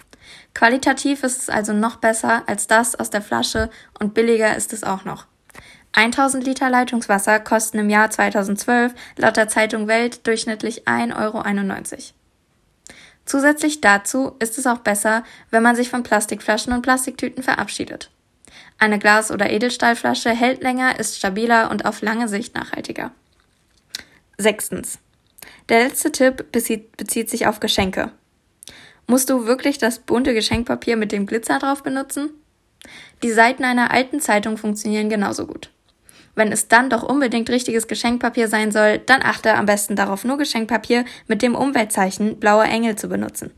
Qualitativ 0.54 1.24
ist 1.24 1.42
es 1.42 1.50
also 1.50 1.74
noch 1.74 1.98
besser 1.98 2.44
als 2.48 2.68
das 2.68 2.96
aus 2.96 3.10
der 3.10 3.22
Flasche 3.22 3.70
und 4.00 4.14
billiger 4.14 4.56
ist 4.56 4.74
es 4.74 4.84
auch 4.84 5.06
noch. 5.06 5.26
1000 6.00 6.46
Liter 6.46 6.70
Leitungswasser 6.70 7.42
kosten 7.42 7.78
im 7.78 7.90
Jahr 7.90 8.10
2012 8.10 8.94
laut 9.18 9.36
der 9.36 9.50
Zeitung 9.50 9.90
Welt 9.90 10.26
durchschnittlich 10.26 10.88
1,91 10.88 11.14
Euro. 11.18 12.00
Zusätzlich 13.26 13.82
dazu 13.82 14.32
ist 14.40 14.58
es 14.58 14.66
auch 14.66 14.78
besser, 14.78 15.26
wenn 15.52 15.62
man 15.62 15.76
sich 15.76 15.90
von 15.90 16.04
Plastikflaschen 16.04 16.72
und 16.72 16.84
Plastiktüten 16.84 17.44
verabschiedet. 17.44 18.12
Eine 18.78 18.98
Glas- 18.98 19.30
oder 19.30 19.50
Edelstahlflasche 19.50 20.30
hält 20.30 20.64
länger, 20.64 20.98
ist 20.98 21.18
stabiler 21.18 21.70
und 21.70 21.84
auf 21.84 22.02
lange 22.02 22.30
Sicht 22.30 22.56
nachhaltiger. 22.56 23.12
Sechstens. 24.38 25.00
Der 25.68 25.84
letzte 25.84 26.14
Tipp 26.14 26.54
bezieht, 26.54 26.96
bezieht 26.96 27.30
sich 27.30 27.46
auf 27.46 27.60
Geschenke. 27.60 28.14
Musst 29.06 29.30
du 29.30 29.46
wirklich 29.46 29.80
das 29.80 30.00
bunte 30.00 30.34
Geschenkpapier 30.34 30.96
mit 30.96 31.12
dem 31.12 31.26
Glitzer 31.26 31.60
drauf 31.60 31.84
benutzen? 31.84 32.30
Die 33.22 33.34
Seiten 33.34 33.66
einer 33.66 33.92
alten 33.92 34.22
Zeitung 34.22 34.56
funktionieren 34.56 35.10
genauso 35.10 35.46
gut. 35.46 35.72
Wenn 36.40 36.54
es 36.54 36.70
dann 36.70 36.90
doch 36.90 37.04
unbedingt 37.04 37.50
richtiges 37.50 37.90
Geschenkpapier 37.90 38.48
sein 38.48 38.72
soll, 38.72 39.00
dann 39.00 39.22
achte 39.22 39.56
am 39.56 39.66
besten 39.66 39.98
darauf, 39.98 40.24
nur 40.24 40.38
Geschenkpapier 40.38 41.04
mit 41.28 41.42
dem 41.42 41.54
Umweltzeichen 41.54 42.40
blauer 42.40 42.64
Engel 42.64 42.96
zu 42.96 43.10
benutzen. 43.10 43.52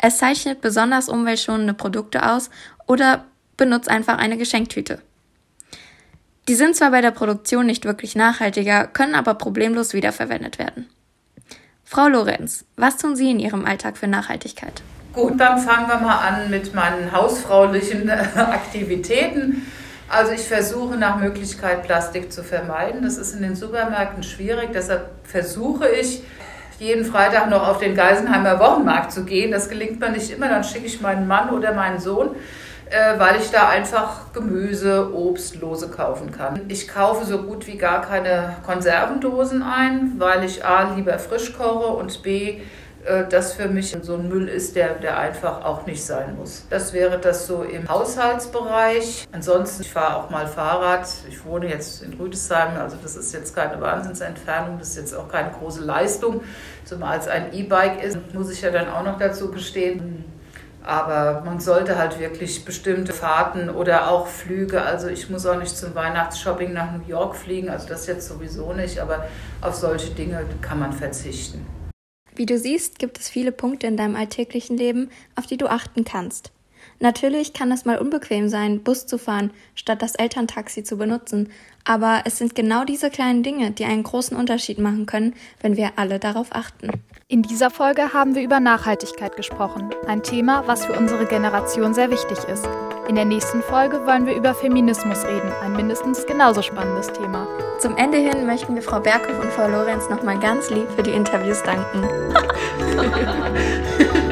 Es 0.00 0.16
zeichnet 0.16 0.62
besonders 0.62 1.10
umweltschonende 1.10 1.74
Produkte 1.74 2.26
aus 2.26 2.48
oder 2.86 3.26
benutzt 3.58 3.90
einfach 3.90 4.16
eine 4.16 4.38
Geschenktüte. 4.38 5.02
Die 6.48 6.54
sind 6.54 6.74
zwar 6.74 6.90
bei 6.90 7.02
der 7.02 7.10
Produktion 7.10 7.66
nicht 7.66 7.84
wirklich 7.84 8.16
nachhaltiger, 8.16 8.86
können 8.86 9.14
aber 9.14 9.34
problemlos 9.34 9.92
wiederverwendet 9.92 10.58
werden. 10.58 10.88
Frau 11.84 12.08
Lorenz, 12.08 12.64
was 12.76 12.96
tun 12.96 13.14
Sie 13.14 13.30
in 13.30 13.40
Ihrem 13.40 13.66
Alltag 13.66 13.98
für 13.98 14.08
Nachhaltigkeit? 14.08 14.80
Gut, 15.12 15.38
dann 15.38 15.58
fangen 15.58 15.86
wir 15.86 15.98
mal 15.98 16.16
an 16.16 16.48
mit 16.48 16.72
meinen 16.72 17.12
hausfraulichen 17.12 18.08
Aktivitäten. 18.36 19.66
Also 20.08 20.32
ich 20.32 20.42
versuche 20.42 20.96
nach 20.96 21.16
Möglichkeit 21.16 21.82
Plastik 21.82 22.32
zu 22.32 22.44
vermeiden. 22.44 23.02
Das 23.02 23.16
ist 23.16 23.34
in 23.34 23.42
den 23.42 23.56
Supermärkten 23.56 24.22
schwierig. 24.22 24.70
Deshalb 24.72 25.10
versuche 25.24 25.88
ich 25.88 26.22
jeden 26.78 27.04
Freitag 27.04 27.50
noch 27.50 27.66
auf 27.66 27.78
den 27.78 27.94
Geisenheimer 27.94 28.60
Wochenmarkt 28.60 29.10
zu 29.10 29.24
gehen. 29.24 29.50
Das 29.50 29.68
gelingt 29.68 29.98
mir 29.98 30.10
nicht 30.10 30.30
immer. 30.30 30.48
Dann 30.48 30.62
schicke 30.62 30.86
ich 30.86 31.00
meinen 31.00 31.26
Mann 31.26 31.50
oder 31.50 31.72
meinen 31.72 31.98
Sohn, 31.98 32.36
äh, 32.88 33.18
weil 33.18 33.36
ich 33.40 33.50
da 33.50 33.68
einfach 33.68 34.32
Gemüse, 34.32 35.12
Obst 35.12 35.60
lose 35.60 35.88
kaufen 35.88 36.30
kann. 36.30 36.60
Ich 36.68 36.86
kaufe 36.86 37.24
so 37.24 37.38
gut 37.42 37.66
wie 37.66 37.76
gar 37.76 38.02
keine 38.02 38.56
Konservendosen 38.64 39.62
ein, 39.62 40.12
weil 40.18 40.44
ich 40.44 40.64
a 40.64 40.94
lieber 40.94 41.18
frisch 41.18 41.52
koche 41.56 41.88
und 41.88 42.22
b 42.22 42.60
das 43.30 43.52
für 43.52 43.68
mich 43.68 43.96
so 44.02 44.14
ein 44.14 44.28
Müll 44.28 44.48
ist, 44.48 44.74
der, 44.74 44.94
der 44.94 45.18
einfach 45.18 45.64
auch 45.64 45.86
nicht 45.86 46.04
sein 46.04 46.36
muss. 46.36 46.64
Das 46.70 46.92
wäre 46.92 47.18
das 47.18 47.46
so 47.46 47.62
im 47.62 47.88
Haushaltsbereich. 47.88 49.26
Ansonsten, 49.32 49.82
ich 49.82 49.92
fahre 49.92 50.16
auch 50.16 50.30
mal 50.30 50.46
Fahrrad. 50.46 51.06
Ich 51.28 51.44
wohne 51.44 51.68
jetzt 51.68 52.02
in 52.02 52.14
Rüdesheim, 52.14 52.76
also 52.76 52.96
das 53.02 53.16
ist 53.16 53.32
jetzt 53.32 53.54
keine 53.54 53.80
Wahnsinnsentfernung, 53.80 54.78
das 54.78 54.90
ist 54.90 54.96
jetzt 54.96 55.14
auch 55.14 55.28
keine 55.28 55.50
große 55.50 55.84
Leistung. 55.84 56.42
Zumal 56.84 57.18
es 57.18 57.28
ein 57.28 57.52
E-Bike 57.52 58.02
ist, 58.02 58.18
muss 58.34 58.50
ich 58.50 58.60
ja 58.62 58.70
dann 58.70 58.88
auch 58.88 59.04
noch 59.04 59.18
dazu 59.18 59.50
gestehen. 59.50 60.24
Aber 60.82 61.42
man 61.44 61.58
sollte 61.58 61.98
halt 61.98 62.20
wirklich 62.20 62.64
bestimmte 62.64 63.12
Fahrten 63.12 63.70
oder 63.70 64.08
auch 64.08 64.28
Flüge, 64.28 64.82
also 64.82 65.08
ich 65.08 65.28
muss 65.28 65.44
auch 65.44 65.58
nicht 65.58 65.76
zum 65.76 65.96
Weihnachtsshopping 65.96 66.72
nach 66.72 66.92
New 66.92 67.04
York 67.08 67.34
fliegen, 67.34 67.70
also 67.70 67.88
das 67.88 68.06
jetzt 68.06 68.28
sowieso 68.28 68.72
nicht, 68.72 69.00
aber 69.00 69.26
auf 69.60 69.74
solche 69.74 70.10
Dinge 70.10 70.44
kann 70.60 70.78
man 70.78 70.92
verzichten. 70.92 71.66
Wie 72.36 72.46
du 72.46 72.58
siehst, 72.58 72.98
gibt 72.98 73.18
es 73.18 73.30
viele 73.30 73.50
Punkte 73.50 73.86
in 73.86 73.96
deinem 73.96 74.14
alltäglichen 74.14 74.76
Leben, 74.76 75.08
auf 75.36 75.46
die 75.46 75.56
du 75.56 75.70
achten 75.70 76.04
kannst. 76.04 76.52
Natürlich 77.00 77.54
kann 77.54 77.72
es 77.72 77.84
mal 77.84 77.98
unbequem 77.98 78.48
sein, 78.48 78.82
Bus 78.82 79.06
zu 79.06 79.18
fahren, 79.18 79.50
statt 79.74 80.02
das 80.02 80.14
Elterntaxi 80.14 80.82
zu 80.82 80.96
benutzen, 80.96 81.50
aber 81.84 82.22
es 82.24 82.38
sind 82.38 82.54
genau 82.54 82.84
diese 82.84 83.10
kleinen 83.10 83.42
Dinge, 83.42 83.70
die 83.70 83.84
einen 83.84 84.02
großen 84.02 84.36
Unterschied 84.36 84.78
machen 84.78 85.06
können, 85.06 85.34
wenn 85.60 85.76
wir 85.76 85.92
alle 85.96 86.18
darauf 86.18 86.48
achten. 86.52 86.90
In 87.28 87.42
dieser 87.42 87.70
Folge 87.70 88.12
haben 88.12 88.34
wir 88.34 88.42
über 88.42 88.60
Nachhaltigkeit 88.60 89.36
gesprochen, 89.36 89.90
ein 90.06 90.22
Thema, 90.22 90.66
was 90.66 90.84
für 90.84 90.92
unsere 90.92 91.26
Generation 91.26 91.92
sehr 91.92 92.10
wichtig 92.10 92.38
ist. 92.44 92.68
In 93.08 93.14
der 93.14 93.24
nächsten 93.24 93.62
Folge 93.62 94.04
wollen 94.04 94.26
wir 94.26 94.34
über 94.34 94.52
Feminismus 94.52 95.24
reden, 95.24 95.52
ein 95.62 95.74
mindestens 95.74 96.26
genauso 96.26 96.60
spannendes 96.60 97.06
Thema. 97.12 97.46
Zum 97.78 97.96
Ende 97.96 98.18
hin 98.18 98.46
möchten 98.46 98.74
wir 98.74 98.82
Frau 98.82 98.98
Berghoff 98.98 99.38
und 99.38 99.52
Frau 99.52 99.68
Lorenz 99.68 100.08
nochmal 100.08 100.40
ganz 100.40 100.70
lieb 100.70 100.90
für 100.90 101.04
die 101.04 101.12
Interviews 101.12 101.62
danken. 101.62 102.02